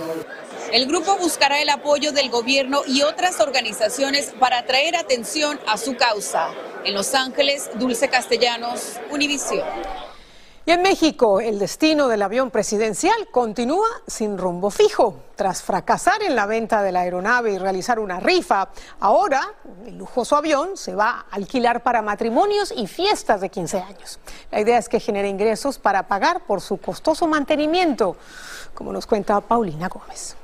El 0.72 0.86
grupo 0.86 1.18
buscará 1.18 1.60
el 1.62 1.70
apoyo 1.70 2.12
del 2.12 2.30
gobierno 2.30 2.82
y 2.86 3.02
otras 3.02 3.40
organizaciones 3.40 4.32
para 4.40 4.68
traer 4.68 4.96
atención 4.96 5.60
a 5.66 5.78
su 5.78 5.98
causa. 5.98 6.50
En 6.86 6.94
Los 6.94 7.16
Ángeles, 7.16 7.72
Dulce 7.80 8.08
Castellanos, 8.08 9.00
Univisión. 9.10 9.66
Y 10.68 10.72
en 10.72 10.84
México, 10.84 11.42
el 11.42 11.58
destino 11.58 12.08
del 12.08 12.22
avión 12.22 12.52
presidencial 12.52 13.16
continúa 13.32 13.88
sin 14.06 14.38
rumbo 14.38 14.70
fijo. 14.70 15.16
Tras 15.36 15.64
fracasar 15.64 16.22
en 16.22 16.36
la 16.36 16.46
venta 16.46 16.84
de 16.84 16.92
la 16.92 17.00
aeronave 17.00 17.54
y 17.54 17.58
realizar 17.58 17.98
una 17.98 18.20
rifa, 18.20 18.70
ahora 19.00 19.56
el 19.88 19.98
lujoso 19.98 20.36
avión 20.36 20.78
se 20.78 20.94
va 20.94 21.26
a 21.32 21.36
alquilar 21.36 21.82
para 21.82 22.04
matrimonios 22.04 22.72
y 22.78 22.86
fiestas 22.86 23.42
de 23.42 23.50
15 23.50 23.80
años. 23.80 24.20
La 24.52 24.60
idea 24.60 24.78
es 24.78 24.88
que 24.88 25.00
genere 25.00 25.30
ingresos 25.30 25.80
para 25.80 26.08
pagar 26.08 26.46
por 26.46 26.62
su 26.62 26.78
costoso 26.78 27.26
mantenimiento, 27.26 28.18
como 28.76 28.94
nos 28.94 29.08
cuenta 29.08 29.42
Paulina 29.42 29.88
Gómez. 29.88 30.36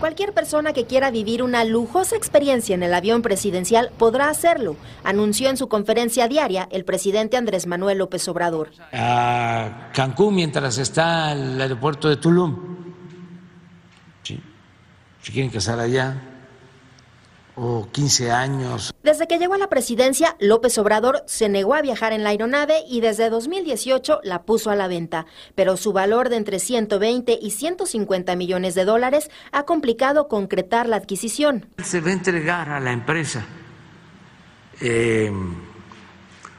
Cualquier 0.00 0.34
persona 0.34 0.74
que 0.74 0.84
quiera 0.84 1.10
vivir 1.10 1.42
una 1.42 1.64
lujosa 1.64 2.14
experiencia 2.14 2.74
en 2.74 2.82
el 2.82 2.92
avión 2.92 3.22
presidencial 3.22 3.90
podrá 3.96 4.28
hacerlo, 4.28 4.76
anunció 5.02 5.48
en 5.48 5.56
su 5.56 5.68
conferencia 5.68 6.28
diaria 6.28 6.68
el 6.70 6.84
presidente 6.84 7.38
Andrés 7.38 7.66
Manuel 7.66 7.98
López 7.98 8.28
Obrador. 8.28 8.70
A 8.92 9.90
Cancún 9.94 10.34
mientras 10.34 10.76
está 10.76 11.32
el 11.32 11.58
aeropuerto 11.58 12.10
de 12.10 12.16
Tulum. 12.18 12.76
Sí. 14.24 14.38
Si 15.22 15.32
quieren 15.32 15.50
casar 15.50 15.80
allá, 15.80 16.33
o 17.56 17.88
15 17.90 18.30
años. 18.30 18.94
Desde 19.02 19.26
que 19.26 19.38
llegó 19.38 19.54
a 19.54 19.58
la 19.58 19.68
presidencia, 19.68 20.36
López 20.40 20.76
Obrador 20.78 21.22
se 21.26 21.48
negó 21.48 21.74
a 21.74 21.82
viajar 21.82 22.12
en 22.12 22.24
la 22.24 22.30
aeronave 22.30 22.84
y 22.88 23.00
desde 23.00 23.30
2018 23.30 24.20
la 24.24 24.42
puso 24.42 24.70
a 24.70 24.76
la 24.76 24.88
venta, 24.88 25.26
pero 25.54 25.76
su 25.76 25.92
valor 25.92 26.28
de 26.28 26.36
entre 26.36 26.58
120 26.58 27.38
y 27.40 27.50
150 27.50 28.36
millones 28.36 28.74
de 28.74 28.84
dólares 28.84 29.30
ha 29.52 29.64
complicado 29.64 30.28
concretar 30.28 30.88
la 30.88 30.96
adquisición. 30.96 31.66
Se 31.82 32.00
va 32.00 32.10
a 32.10 32.12
entregar 32.12 32.70
a 32.70 32.80
la 32.80 32.92
empresa 32.92 33.44
eh, 34.80 35.30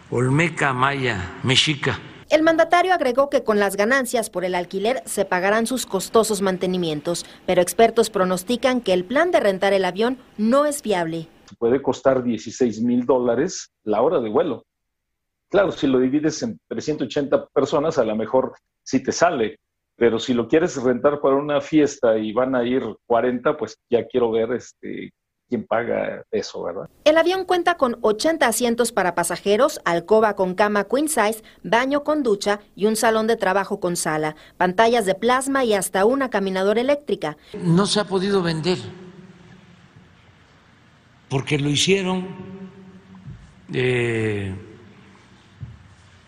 Olmeca 0.09 0.73
Maya 0.73 1.33
Mexica 1.43 1.99
el 2.29 2.41
mandatario 2.41 2.93
agregó 2.93 3.29
que 3.29 3.43
con 3.43 3.59
las 3.59 3.75
ganancias 3.75 4.29
por 4.29 4.45
el 4.45 4.55
alquiler 4.55 5.03
se 5.05 5.25
pagarán 5.25 5.67
sus 5.67 5.85
costosos 5.85 6.41
mantenimientos, 6.41 7.25
pero 7.45 7.61
expertos 7.61 8.09
pronostican 8.09 8.81
que 8.81 8.93
el 8.93 9.05
plan 9.05 9.31
de 9.31 9.39
rentar 9.39 9.73
el 9.73 9.85
avión 9.85 10.17
no 10.37 10.65
es 10.65 10.81
viable. 10.81 11.27
Puede 11.59 11.81
costar 11.81 12.23
16 12.23 12.81
mil 12.81 13.05
dólares 13.05 13.71
la 13.83 14.01
hora 14.01 14.19
de 14.19 14.29
vuelo. 14.29 14.65
Claro, 15.49 15.71
si 15.71 15.87
lo 15.87 15.99
divides 15.99 16.41
en 16.41 16.59
380 16.67 17.47
personas, 17.47 17.97
a 17.97 18.03
lo 18.03 18.15
mejor 18.15 18.55
sí 18.83 19.03
te 19.03 19.11
sale, 19.11 19.59
pero 19.95 20.19
si 20.19 20.33
lo 20.33 20.47
quieres 20.47 20.81
rentar 20.81 21.21
para 21.21 21.35
una 21.35 21.61
fiesta 21.61 22.17
y 22.17 22.33
van 22.33 22.55
a 22.55 22.63
ir 22.63 22.83
40, 23.05 23.55
pues 23.55 23.77
ya 23.89 24.05
quiero 24.07 24.31
ver 24.31 24.51
este, 24.53 25.13
quién 25.47 25.65
paga 25.65 26.23
eso, 26.31 26.63
¿verdad? 26.63 26.89
El 27.03 27.17
avión 27.17 27.45
cuenta 27.45 27.77
con 27.77 27.97
80 28.01 28.47
asientos 28.47 28.91
para 28.91 29.15
pasajeros, 29.15 29.79
alcoba 29.85 30.35
con 30.35 30.55
cama 30.55 30.85
queen 30.85 31.07
size, 31.07 31.43
baño 31.63 32.03
con 32.03 32.23
ducha 32.23 32.59
y 32.75 32.85
un 32.85 32.95
salón 32.95 33.27
de 33.27 33.35
trabajo 33.35 33.79
con 33.79 33.95
sala, 33.95 34.35
pantallas 34.57 35.05
de 35.05 35.15
plasma 35.15 35.63
y 35.63 35.73
hasta 35.73 36.05
una 36.05 36.29
caminadora 36.29 36.81
eléctrica. 36.81 37.37
No 37.53 37.85
se 37.85 37.99
ha 37.99 38.05
podido 38.05 38.41
vender 38.41 38.77
porque 41.29 41.59
lo 41.59 41.69
hicieron 41.69 42.27
eh, 43.73 44.55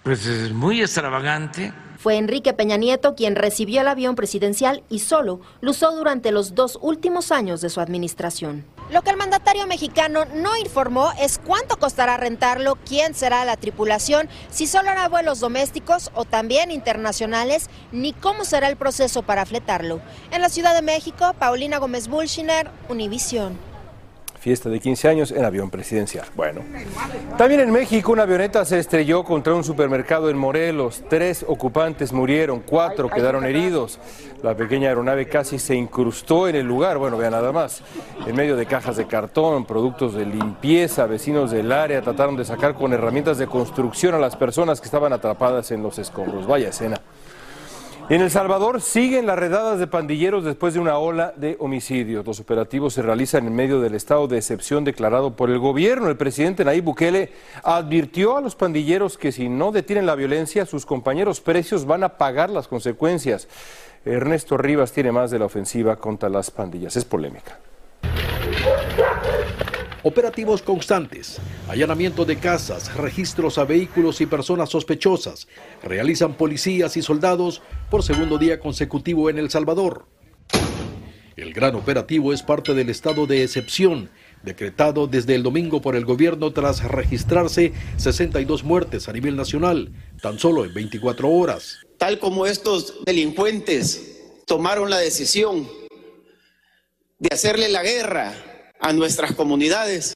pues 0.03 0.51
muy 0.51 0.81
extravagante 0.81 1.71
fue 1.97 2.17
Enrique 2.17 2.53
Peña 2.53 2.77
Nieto 2.77 3.15
quien 3.15 3.35
recibió 3.35 3.81
el 3.81 3.87
avión 3.87 4.15
presidencial 4.15 4.83
y 4.89 4.99
solo 4.99 5.41
lo 5.61 5.71
usó 5.71 5.91
durante 5.91 6.31
los 6.31 6.55
dos 6.55 6.77
últimos 6.81 7.31
años 7.31 7.61
de 7.61 7.69
su 7.69 7.81
administración. 7.81 8.65
Lo 8.89 9.01
que 9.01 9.09
el 9.09 9.17
mandatario 9.17 9.67
mexicano 9.67 10.23
no 10.33 10.55
informó 10.55 11.11
es 11.19 11.39
cuánto 11.43 11.77
costará 11.77 12.15
rentarlo, 12.15 12.77
quién 12.85 13.13
será 13.13 13.43
la 13.43 13.57
tripulación, 13.57 14.29
si 14.49 14.65
solo 14.65 14.89
hará 14.89 15.09
vuelos 15.09 15.41
domésticos 15.41 16.09
o 16.13 16.23
también 16.23 16.71
internacionales, 16.71 17.69
ni 17.91 18.13
cómo 18.13 18.45
será 18.45 18.69
el 18.69 18.77
proceso 18.77 19.23
para 19.23 19.45
fletarlo. 19.45 19.99
En 20.31 20.41
la 20.41 20.49
Ciudad 20.49 20.73
de 20.73 20.81
México, 20.81 21.33
Paulina 21.37 21.79
Gómez 21.79 22.07
Bulshiner, 22.07 22.71
Univisión 22.87 23.57
fiesta 24.39 24.69
de 24.69 24.79
15 24.79 25.07
años 25.09 25.31
en 25.31 25.43
avión 25.43 25.69
presidencial. 25.69 26.25
Bueno, 26.35 26.61
también 27.37 27.61
en 27.61 27.71
México 27.71 28.11
una 28.11 28.23
avioneta 28.23 28.65
se 28.65 28.79
estrelló 28.79 29.23
contra 29.23 29.53
un 29.53 29.63
supermercado 29.63 30.29
en 30.29 30.37
Morelos. 30.37 31.03
Tres 31.09 31.45
ocupantes 31.47 32.13
murieron, 32.13 32.61
cuatro 32.65 33.09
quedaron 33.09 33.45
heridos. 33.45 33.99
La 34.43 34.55
pequeña 34.55 34.89
aeronave 34.89 35.27
casi 35.27 35.57
se 35.57 35.75
incrustó 35.75 36.47
en 36.47 36.55
el 36.55 36.67
lugar, 36.67 36.97
bueno, 36.97 37.17
vean 37.17 37.31
nada 37.31 37.51
más. 37.51 37.81
En 38.25 38.35
medio 38.35 38.55
de 38.55 38.65
cajas 38.65 38.97
de 38.97 39.07
cartón, 39.07 39.65
productos 39.65 40.13
de 40.13 40.25
limpieza, 40.25 41.07
vecinos 41.07 41.51
del 41.51 41.71
área 41.71 42.01
trataron 42.01 42.37
de 42.37 42.45
sacar 42.45 42.75
con 42.75 42.93
herramientas 42.93 43.37
de 43.37 43.47
construcción 43.47 44.13
a 44.13 44.19
las 44.19 44.35
personas 44.35 44.79
que 44.79 44.85
estaban 44.85 45.13
atrapadas 45.13 45.71
en 45.71 45.81
los 45.81 45.97
escombros. 45.97 46.45
Vaya 46.45 46.69
escena. 46.69 47.01
En 48.09 48.21
El 48.21 48.31
Salvador 48.31 48.79
siguen 48.79 49.25
las 49.25 49.37
redadas 49.37 49.79
de 49.79 49.87
pandilleros 49.87 50.45
después 50.45 50.73
de 50.73 50.79
una 50.79 50.97
ola 50.97 51.33
de 51.35 51.57
homicidios. 51.59 52.25
Los 52.25 52.39
operativos 52.39 52.93
se 52.93 53.01
realizan 53.01 53.45
en 53.45 53.53
medio 53.53 53.81
del 53.81 53.95
estado 53.95 54.29
de 54.29 54.37
excepción 54.37 54.85
declarado 54.85 55.35
por 55.35 55.49
el 55.49 55.59
gobierno. 55.59 56.07
El 56.07 56.15
presidente 56.15 56.63
Nayib 56.63 56.85
Bukele 56.85 57.33
advirtió 57.63 58.37
a 58.37 58.41
los 58.41 58.55
pandilleros 58.55 59.17
que 59.17 59.33
si 59.33 59.49
no 59.49 59.73
detienen 59.73 60.05
la 60.05 60.15
violencia, 60.15 60.65
sus 60.65 60.85
compañeros 60.85 61.41
precios 61.41 61.85
van 61.85 62.05
a 62.05 62.17
pagar 62.17 62.49
las 62.49 62.69
consecuencias. 62.69 63.49
Ernesto 64.05 64.55
Rivas 64.55 64.93
tiene 64.93 65.11
más 65.11 65.29
de 65.29 65.39
la 65.39 65.45
ofensiva 65.45 65.97
contra 65.97 66.29
las 66.29 66.49
pandillas. 66.49 66.95
Es 66.95 67.03
polémica 67.03 67.59
operativos 70.07 70.61
constantes, 70.61 71.37
allanamiento 71.67 72.23
de 72.23 72.37
casas, 72.37 72.95
registros 72.95 73.57
a 73.57 73.65
vehículos 73.65 74.21
y 74.21 74.25
personas 74.25 74.69
sospechosas, 74.69 75.49
realizan 75.83 76.35
policías 76.35 76.95
y 76.95 77.01
soldados 77.01 77.61
por 77.91 78.03
segundo 78.03 78.37
día 78.37 78.57
consecutivo 78.57 79.29
en 79.29 79.37
El 79.37 79.49
Salvador. 79.49 80.05
El 81.35 81.53
gran 81.53 81.75
operativo 81.75 82.31
es 82.31 82.41
parte 82.41 82.73
del 82.73 82.89
estado 82.89 83.27
de 83.27 83.43
excepción, 83.43 84.09
decretado 84.43 85.07
desde 85.07 85.35
el 85.35 85.43
domingo 85.43 85.81
por 85.81 85.97
el 85.97 86.05
gobierno 86.05 86.53
tras 86.53 86.85
registrarse 86.85 87.73
62 87.97 88.63
muertes 88.63 89.09
a 89.09 89.13
nivel 89.13 89.35
nacional, 89.35 89.91
tan 90.21 90.39
solo 90.39 90.63
en 90.63 90.73
24 90.73 91.29
horas. 91.29 91.79
Tal 91.97 92.17
como 92.17 92.45
estos 92.45 93.03
delincuentes 93.05 94.21
tomaron 94.45 94.89
la 94.89 94.99
decisión 94.99 95.67
de 97.19 97.29
hacerle 97.33 97.67
la 97.67 97.83
guerra 97.83 98.46
a 98.87 98.93
nuestras 98.93 99.33
comunidades. 99.33 100.13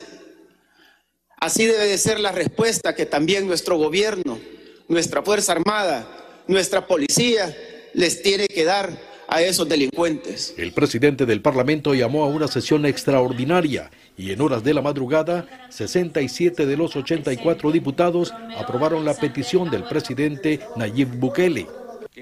Así 1.41 1.65
debe 1.65 1.87
de 1.87 1.97
ser 1.97 2.21
la 2.21 2.31
respuesta 2.31 2.95
que 2.95 3.05
también 3.05 3.45
nuestro 3.45 3.77
gobierno, 3.77 4.39
nuestra 4.87 5.21
Fuerza 5.21 5.51
Armada, 5.51 6.07
nuestra 6.47 6.87
policía 6.87 7.53
les 7.93 8.21
tiene 8.21 8.47
que 8.47 8.63
dar 8.63 8.97
a 9.27 9.41
esos 9.41 9.67
delincuentes. 9.67 10.53
El 10.57 10.71
presidente 10.71 11.25
del 11.25 11.41
Parlamento 11.41 11.93
llamó 11.93 12.23
a 12.23 12.27
una 12.27 12.47
sesión 12.47 12.85
extraordinaria 12.85 13.91
y 14.17 14.31
en 14.31 14.39
horas 14.39 14.63
de 14.63 14.73
la 14.73 14.81
madrugada, 14.81 15.67
67 15.69 16.65
de 16.65 16.77
los 16.77 16.95
84 16.95 17.71
diputados 17.71 18.33
aprobaron 18.57 19.03
la 19.03 19.15
petición 19.15 19.69
del 19.69 19.83
presidente 19.83 20.61
Nayib 20.77 21.09
Bukele. 21.17 21.67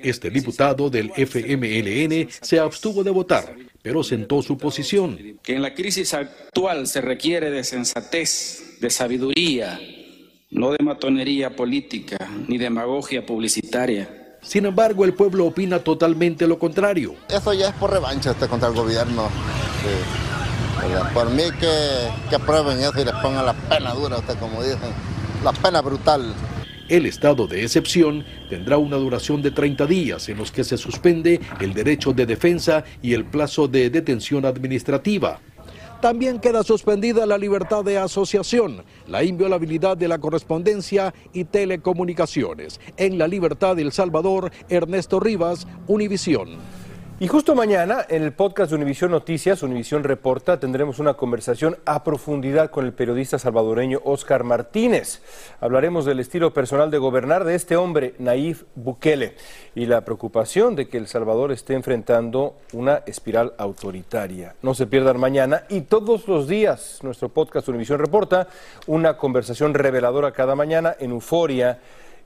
Este 0.04 0.30
diputado 0.30 0.90
del 0.90 1.12
FMLN 1.16 2.30
se 2.42 2.60
abstuvo 2.60 3.04
de 3.04 3.12
votar, 3.12 3.56
pero 3.82 4.04
sentó 4.04 4.42
su 4.42 4.58
posición. 4.58 5.40
Que 5.44 5.56
en 5.56 5.62
la 5.62 5.74
crisis 5.74 6.14
actual 6.14 6.88
se 6.88 7.02
requiere 7.02 7.50
de 7.52 7.64
sensatez, 7.64 8.80
de 8.80 8.90
sabiduría, 8.90 9.80
no 10.52 10.72
de 10.72 10.84
matonería 10.84 11.56
política 11.56 12.18
ni 12.48 12.58
demagogia 12.58 13.26
publicitaria. 13.26 14.38
Sin 14.42 14.66
embargo, 14.66 15.06
el 15.06 15.14
pueblo 15.14 15.46
opina 15.46 15.80
totalmente 15.80 16.48
lo 16.48 16.58
contrario. 16.58 17.16
Eso 17.30 17.54
ya 17.54 17.70
es 17.70 17.76
por 17.76 17.92
revancha 17.92 18.32
este 18.32 18.48
contra 18.48 18.70
el 18.70 18.76
gobierno. 18.76 19.30
Por 21.14 21.30
mí 21.32 21.44
que, 21.60 22.10
que 22.30 22.36
aprueben 22.36 22.80
eso 22.80 23.02
y 23.02 23.06
les 23.06 23.14
pongan 23.16 23.46
la 23.46 23.54
pena 23.54 23.94
dura, 23.94 24.18
usted 24.18 24.38
como 24.40 24.64
dicen, 24.64 24.94
la 25.44 25.52
pena 25.52 25.82
brutal. 25.82 26.34
El 26.90 27.06
estado 27.06 27.46
de 27.46 27.62
excepción 27.62 28.26
tendrá 28.50 28.80
una 28.80 28.98
duración 28.98 29.44
de 29.44 29.52
30 29.52 29.86
días 29.86 30.28
en 30.28 30.40
los 30.40 30.52
que 30.52 30.64
se 30.64 30.76
suspende 30.76 31.40
el 31.62 31.76
derecho 31.76 32.14
de 32.14 32.26
defensa 32.26 32.84
y 33.04 33.14
el 33.14 33.26
plazo 33.26 33.68
de 33.68 33.92
detención 33.92 34.44
administrativa. 34.44 35.40
También 36.02 36.40
queda 36.40 36.64
suspendida 36.64 37.28
la 37.28 37.38
libertad 37.38 37.84
de 37.84 38.00
asociación, 38.00 38.84
la 39.08 39.24
inviolabilidad 39.24 39.98
de 39.98 40.08
la 40.08 40.18
correspondencia 40.18 41.14
y 41.32 41.44
telecomunicaciones. 41.44 42.80
En 42.98 43.20
la 43.20 43.28
libertad 43.28 43.76
de 43.76 43.84
El 43.84 43.92
Salvador, 43.92 44.52
Ernesto 44.68 45.20
Rivas, 45.20 45.68
Univisión. 45.86 46.58
Y 47.22 47.28
justo 47.28 47.54
mañana, 47.54 48.06
en 48.08 48.24
el 48.24 48.32
podcast 48.32 48.70
de 48.70 48.78
Univisión 48.78 49.12
Noticias, 49.12 49.62
Univisión 49.62 50.06
Reporta, 50.06 50.58
tendremos 50.58 51.00
una 51.00 51.16
conversación 51.16 51.76
a 51.86 52.06
profundidad 52.06 52.72
con 52.72 52.86
el 52.86 52.94
periodista 52.94 53.38
salvadoreño 53.38 54.00
Oscar 54.06 54.46
Martínez. 54.46 55.22
Hablaremos 55.60 56.06
del 56.06 56.22
estilo 56.22 56.54
personal 56.54 56.90
de 56.90 56.98
gobernar 56.98 57.44
de 57.44 57.56
este 57.56 57.76
hombre, 57.76 58.14
Naif 58.20 58.64
Bukele, 58.74 59.36
y 59.76 59.86
la 59.86 60.06
preocupación 60.06 60.78
de 60.78 60.88
que 60.88 60.98
El 60.98 61.08
Salvador 61.08 61.52
esté 61.52 61.74
enfrentando 61.74 62.56
una 62.72 63.04
espiral 63.06 63.52
autoritaria. 63.58 64.56
No 64.62 64.74
se 64.74 64.88
pierdan 64.88 65.20
mañana 65.20 65.66
y 65.68 65.82
todos 65.82 66.26
los 66.26 66.48
días, 66.48 67.00
nuestro 67.04 67.28
podcast 67.28 67.68
Univisión 67.68 68.00
Reporta, 68.00 68.48
una 68.88 69.18
conversación 69.18 69.74
reveladora 69.74 70.32
cada 70.32 70.56
mañana 70.56 70.96
en 70.98 71.12
Euforia 71.12 71.80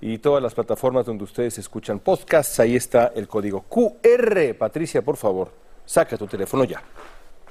y 0.06 0.18
todas 0.18 0.44
las 0.44 0.54
plataformas 0.54 1.06
donde 1.06 1.24
ustedes 1.24 1.58
escuchan 1.58 1.98
podcasts. 1.98 2.60
Ahí 2.60 2.76
está 2.76 3.14
el 3.16 3.26
código 3.26 3.62
QR. 3.62 4.54
Patricia, 4.60 5.02
por 5.02 5.16
favor, 5.16 5.50
saca 5.86 6.18
tu 6.18 6.28
teléfono 6.28 6.66
ya. 6.66 6.84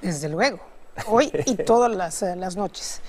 Desde 0.02 0.28
luego, 0.28 0.60
hoy 1.06 1.32
y 1.46 1.54
todas 1.64 1.90
las, 1.96 2.22
eh, 2.22 2.36
las 2.36 2.54
noches. 2.54 3.00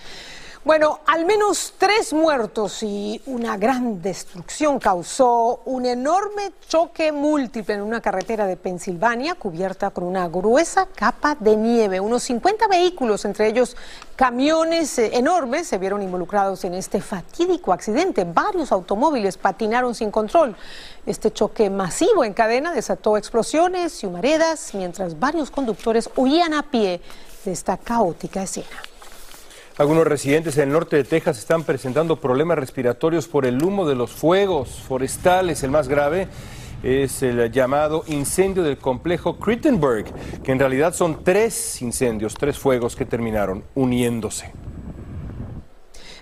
Bueno, 0.66 1.02
al 1.08 1.26
menos 1.26 1.74
tres 1.78 2.14
muertos 2.14 2.84
y 2.84 3.22
una 3.26 3.58
gran 3.58 4.02
destrucción 4.02 4.80
causó 4.80 5.60
un 5.66 5.86
enorme 5.86 6.54
choque 6.70 7.12
múltiple 7.12 7.76
en 7.76 7.82
una 7.82 8.00
carretera 8.00 8.46
de 8.46 8.56
Pensilvania 8.56 9.36
cubierta 9.36 9.90
con 9.90 10.06
una 10.06 10.30
gruesa 10.30 10.88
capa 10.96 11.36
de 11.38 11.58
nieve. 11.58 12.00
Unos 12.00 12.24
50 12.24 12.70
vehículos, 12.70 13.26
entre 13.26 13.50
ellos 13.50 13.76
camiones 14.16 14.98
eh, 15.00 15.18
enormes, 15.18 15.68
se 15.68 15.78
vieron 15.78 16.02
involucrados 16.02 16.64
en 16.64 16.76
este 16.76 17.02
fatídico 17.02 17.74
accidente. 17.74 18.24
Varios 18.24 18.72
automóviles 18.72 19.36
patinaron 19.36 19.94
sin 19.94 20.12
control. 20.12 20.56
Este 21.06 21.34
choque 21.34 21.70
masivo 21.70 22.24
en 22.24 22.32
cadena 22.32 22.72
desató 22.72 23.18
explosiones 23.18 24.02
y 24.02 24.06
humaredas 24.06 24.74
mientras 24.74 25.20
varios 25.20 25.52
conductores 25.52 26.10
huían 26.16 26.54
a 26.54 26.64
pie 26.64 27.02
de 27.44 27.52
esta 27.52 27.76
caótica 27.76 28.44
escena. 28.44 28.93
Algunos 29.76 30.06
residentes 30.06 30.56
en 30.58 30.64
el 30.66 30.70
norte 30.70 30.98
de 30.98 31.04
Texas 31.04 31.40
están 31.40 31.64
presentando 31.64 32.22
problemas 32.22 32.60
respiratorios 32.60 33.28
por 33.28 33.48
el 33.48 33.64
humo 33.64 33.88
de 33.88 33.96
los 33.96 34.12
fuegos 34.12 34.70
forestales. 34.88 35.64
El 35.64 35.72
más 35.72 35.88
grave 35.88 36.28
es 36.84 37.24
el 37.24 37.52
llamado 37.52 38.04
incendio 38.06 38.62
del 38.62 38.78
complejo 38.78 39.40
Crittenberg, 39.40 40.14
que 40.44 40.52
en 40.52 40.60
realidad 40.60 40.94
son 40.94 41.24
tres 41.24 41.82
incendios, 41.82 42.36
tres 42.36 42.60
fuegos 42.60 42.96
que 42.96 43.06
terminaron 43.06 43.64
uniéndose. 43.74 44.54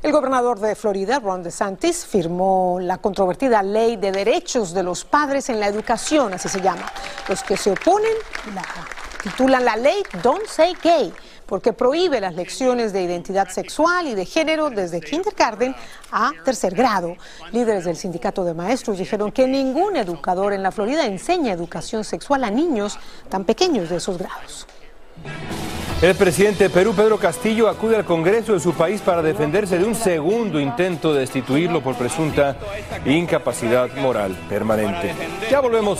El 0.02 0.14
gobernador 0.14 0.58
de 0.62 0.74
Florida, 0.74 1.20
Ron 1.20 1.44
DeSantis, 1.44 2.06
firmó 2.06 2.80
la 2.82 3.00
controvertida 3.00 3.62
ley 3.62 3.98
de 3.98 4.14
derechos 4.14 4.74
de 4.74 4.82
los 4.82 5.04
padres 5.04 5.50
en 5.50 5.60
la 5.60 5.68
educación, 5.68 6.34
así 6.34 6.48
se 6.48 6.62
llama. 6.62 6.86
Los 7.28 7.44
que 7.44 7.58
se 7.58 7.72
oponen 7.72 8.14
la 8.56 8.64
titulan 9.22 9.66
la 9.66 9.76
ley 9.76 10.02
Don't 10.24 10.48
Say 10.48 10.74
Gay 10.82 11.14
porque 11.52 11.74
prohíbe 11.74 12.22
las 12.22 12.34
lecciones 12.34 12.94
de 12.94 13.04
identidad 13.04 13.50
sexual 13.50 14.08
y 14.08 14.16
de 14.16 14.26
género 14.26 14.70
desde 14.70 15.02
kindergarten 15.02 15.76
a 16.10 16.32
tercer 16.46 16.74
grado. 16.74 17.18
Líderes 17.52 17.84
del 17.84 17.98
sindicato 17.98 18.46
de 18.46 18.54
maestros 18.54 18.98
dijeron 18.98 19.34
que 19.34 19.46
ningún 19.46 19.98
educador 19.98 20.54
en 20.54 20.64
la 20.64 20.72
Florida 20.72 21.06
enseña 21.06 21.52
educación 21.52 22.06
sexual 22.06 22.46
a 22.46 22.50
niños 22.50 22.98
tan 23.28 23.44
pequeños 23.44 23.90
de 23.90 23.98
esos 23.98 24.18
grados. 24.18 24.66
El 26.02 26.16
presidente 26.16 26.64
de 26.64 26.70
Perú, 26.70 26.94
Pedro 26.96 27.20
Castillo, 27.20 27.68
acude 27.68 27.98
al 27.98 28.06
Congreso 28.06 28.54
de 28.54 28.62
su 28.62 28.72
país 28.72 29.02
para 29.02 29.22
defenderse 29.22 29.78
de 29.78 29.84
un 29.84 29.94
segundo 29.94 30.58
intento 30.58 31.14
de 31.14 31.20
destituirlo 31.20 31.84
por 31.84 31.96
presunta 31.96 32.56
incapacidad 33.06 33.94
moral 33.98 34.38
permanente. 34.48 35.14
Ya 35.50 35.60
volvemos. 35.60 36.00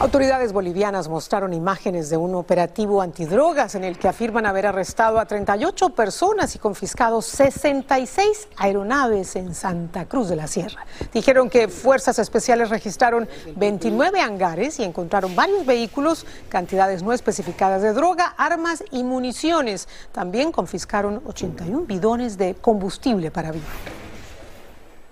Autoridades 0.00 0.52
bolivianas 0.52 1.08
mostraron 1.08 1.52
imágenes 1.52 2.08
de 2.08 2.16
un 2.16 2.36
operativo 2.36 3.02
antidrogas 3.02 3.74
en 3.74 3.82
el 3.82 3.98
que 3.98 4.06
afirman 4.06 4.46
haber 4.46 4.68
arrestado 4.68 5.18
a 5.18 5.24
38 5.24 5.88
personas 5.90 6.54
y 6.54 6.60
confiscado 6.60 7.20
66 7.20 8.48
aeronaves 8.58 9.34
en 9.34 9.56
Santa 9.56 10.04
Cruz 10.04 10.28
de 10.28 10.36
la 10.36 10.46
Sierra. 10.46 10.86
Dijeron 11.12 11.50
que 11.50 11.66
fuerzas 11.66 12.20
especiales 12.20 12.70
registraron 12.70 13.28
29 13.56 14.20
hangares 14.20 14.78
y 14.78 14.84
encontraron 14.84 15.34
varios 15.34 15.66
vehículos, 15.66 16.26
cantidades 16.48 17.02
no 17.02 17.12
especificadas 17.12 17.82
de 17.82 17.92
droga, 17.92 18.34
armas 18.38 18.84
y 18.92 19.02
municiones. 19.02 19.88
También 20.12 20.52
confiscaron 20.52 21.22
81 21.26 21.86
bidones 21.86 22.38
de 22.38 22.54
combustible 22.54 23.32
para 23.32 23.50
vivir. 23.50 24.07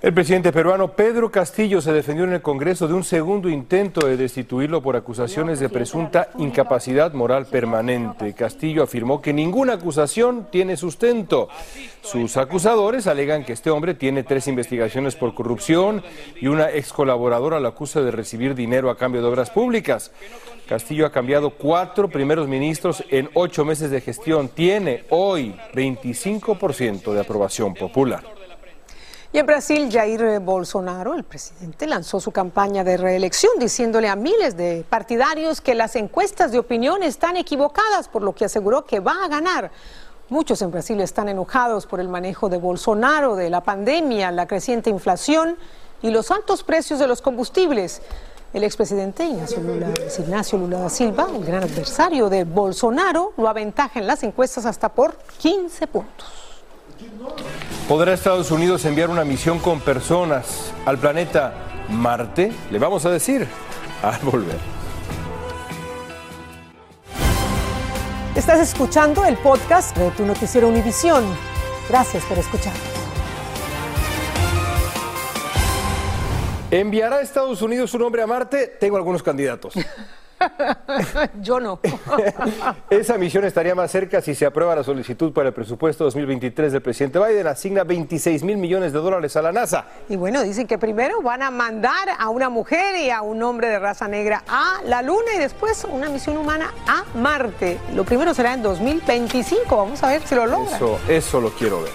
El 0.07 0.15
presidente 0.15 0.53
peruano 0.53 0.93
Pedro 0.93 1.33
Castillo 1.33 1.81
se 1.81 1.93
defendió 1.93 2.23
en 2.23 2.33
el 2.33 2.41
Congreso 2.41 2.87
de 2.87 2.95
un 2.95 3.03
segundo 3.03 3.49
intento 3.49 4.07
de 4.07 4.17
destituirlo 4.17 4.81
por 4.81 4.95
acusaciones 4.95 5.59
de 5.59 5.69
presunta 5.69 6.29
incapacidad 6.39 7.13
moral 7.13 7.47
permanente. 7.47 8.33
Castillo 8.33 8.85
afirmó 8.85 9.21
que 9.21 9.33
ninguna 9.33 9.73
acusación 9.73 10.47
tiene 10.49 10.77
sustento. 10.77 11.49
Sus 12.03 12.37
acusadores 12.37 13.09
alegan 13.09 13.45
que 13.45 13.53
este 13.53 13.71
hombre 13.71 13.95
tiene 13.95 14.23
tres 14.23 14.47
investigaciones 14.47 15.17
por 15.17 15.35
corrupción 15.35 16.05
y 16.41 16.47
una 16.47 16.71
ex 16.71 16.93
colaboradora 16.93 17.59
lo 17.59 17.67
acusa 17.67 18.01
de 18.01 18.13
recibir 18.13 18.55
dinero 18.55 18.91
a 18.91 18.97
cambio 18.97 19.23
de 19.23 19.27
obras 19.27 19.51
públicas. 19.51 20.13
Castillo 20.69 21.07
ha 21.07 21.11
cambiado 21.11 21.51
cuatro 21.51 22.09
primeros 22.09 22.47
ministros 22.47 23.03
en 23.11 23.29
ocho 23.35 23.65
meses 23.65 23.91
de 23.91 24.01
gestión. 24.01 24.51
Tiene 24.51 25.03
hoy 25.11 25.57
25% 25.75 27.13
de 27.13 27.21
aprobación 27.21 27.75
popular. 27.75 28.36
Y 29.37 29.39
en 29.39 29.45
Brasil, 29.45 29.91
Jair 29.93 30.41
Bolsonaro, 30.41 31.13
el 31.13 31.23
presidente, 31.23 31.87
lanzó 31.87 32.21
su 32.21 32.31
campaña 32.31 32.85
de 32.85 32.97
reelección 32.97 33.53
diciéndole 33.59 34.09
a 34.09 34.17
miles 34.17 34.57
de 34.57 34.83
partidarios 34.89 35.61
que 35.61 35.75
las 35.75 35.95
encuestas 35.95 36.53
de 36.53 36.59
opinión 36.59 37.03
están 37.03 37.37
equivocadas, 37.37 38.09
por 38.09 38.23
lo 38.23 38.35
que 38.35 38.47
aseguró 38.47 38.87
que 38.87 38.99
va 38.99 39.27
a 39.27 39.29
ganar. 39.29 39.71
Muchos 40.31 40.63
en 40.63 40.71
Brasil 40.71 40.99
están 41.03 41.29
enojados 41.29 41.85
por 41.85 42.01
el 42.01 42.09
manejo 42.09 42.49
de 42.49 42.57
Bolsonaro, 42.57 43.37
de 43.37 43.51
la 43.51 43.61
pandemia, 43.61 44.31
la 44.31 44.47
creciente 44.47 44.89
inflación 44.89 45.59
y 46.01 46.09
los 46.09 46.31
altos 46.31 46.63
precios 46.63 46.99
de 46.99 47.07
los 47.07 47.21
combustibles. 47.21 48.01
El 48.55 48.65
expresidente 48.65 49.27
Ignacio 49.27 49.61
Lula, 49.61 49.93
Ignacio 50.19 50.57
Lula 50.57 50.79
da 50.79 50.89
Silva, 50.89 51.29
el 51.37 51.45
gran 51.45 51.63
adversario 51.63 52.31
de 52.31 52.45
Bolsonaro, 52.45 53.35
lo 53.37 53.51
aventaja 53.51 54.01
en 54.01 54.07
las 54.07 54.23
encuestas 54.23 54.65
hasta 54.65 54.89
por 54.89 55.15
15 55.41 55.89
puntos. 55.89 56.46
¿Podrá 57.89 58.13
Estados 58.13 58.51
Unidos 58.51 58.85
enviar 58.85 59.11
una 59.11 59.25
misión 59.25 59.59
con 59.59 59.81
personas 59.81 60.73
al 60.85 60.99
planeta 60.99 61.55
Marte? 61.89 62.53
Le 62.71 62.79
vamos 62.79 63.05
a 63.07 63.11
decir 63.11 63.47
al 64.03 64.19
volver. 64.21 64.59
Estás 68.35 68.61
escuchando 68.61 69.25
el 69.25 69.37
podcast 69.37 69.97
de 69.97 70.11
tu 70.11 70.27
noticiero 70.27 70.69
Univisión. 70.69 71.25
Gracias 71.89 72.25
por 72.25 72.39
escuchar. 72.39 72.75
¿Enviará 76.71 77.21
Estados 77.21 77.63
Unidos 77.63 77.95
un 77.95 78.03
hombre 78.03 78.23
a 78.23 78.27
Marte? 78.27 78.67
Tengo 78.67 78.97
algunos 78.97 79.23
candidatos. 79.23 79.75
Yo 81.41 81.61
no. 81.61 81.81
Esa 82.91 83.19
misión 83.19 83.45
estaría 83.45 83.75
más 83.75 83.91
cerca 83.91 84.21
si 84.21 84.35
se 84.35 84.47
aprueba 84.47 84.75
la 84.75 84.85
solicitud 84.85 85.33
para 85.33 85.49
el 85.49 85.55
presupuesto 85.55 86.05
2023 86.05 86.73
del 86.73 86.83
presidente 86.83 87.19
Biden. 87.19 87.47
Asigna 87.47 87.85
26 87.85 88.43
mil 88.43 88.57
millones 88.57 88.93
de 88.93 88.99
dólares 88.99 89.37
a 89.37 89.43
la 89.43 89.53
NASA. 89.53 89.87
Y 90.09 90.17
bueno, 90.17 90.43
dicen 90.43 90.67
que 90.67 90.79
primero 90.79 91.23
van 91.23 91.43
a 91.43 91.51
mandar 91.51 92.09
a 92.19 92.29
una 92.29 92.49
mujer 92.49 92.97
y 92.97 93.11
a 93.11 93.23
un 93.23 93.43
hombre 93.43 93.69
de 93.69 93.79
raza 93.79 94.09
negra 94.09 94.43
a 94.49 94.81
la 94.85 95.03
Luna 95.03 95.35
y 95.35 95.39
después 95.39 95.85
una 95.85 96.09
misión 96.09 96.37
humana 96.37 96.73
a 96.87 97.05
Marte. 97.19 97.79
Lo 97.95 98.05
primero 98.05 98.35
será 98.35 98.55
en 98.55 98.63
2025. 98.63 99.77
Vamos 99.77 100.03
a 100.03 100.09
ver 100.09 100.23
si 100.23 100.35
lo 100.35 100.47
logra. 100.47 100.77
Eso, 100.77 100.99
eso 101.09 101.41
lo 101.41 101.51
quiero 101.51 101.83
ver. 101.83 101.93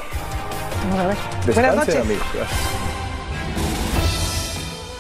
Vamos 0.90 1.00
a 1.00 1.08
ver. 1.08 1.18
Buenas 1.54 1.76
noches. 1.76 1.96
Amigos. 1.98 2.26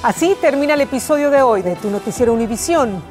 Así 0.04 0.36
termina 0.41 0.73
el 0.73 0.82
episodio 0.82 1.30
de 1.30 1.43
hoy 1.43 1.62
de 1.62 1.75
Tu 1.75 1.89
Noticiero 1.91 2.34
Univisión. 2.34 3.11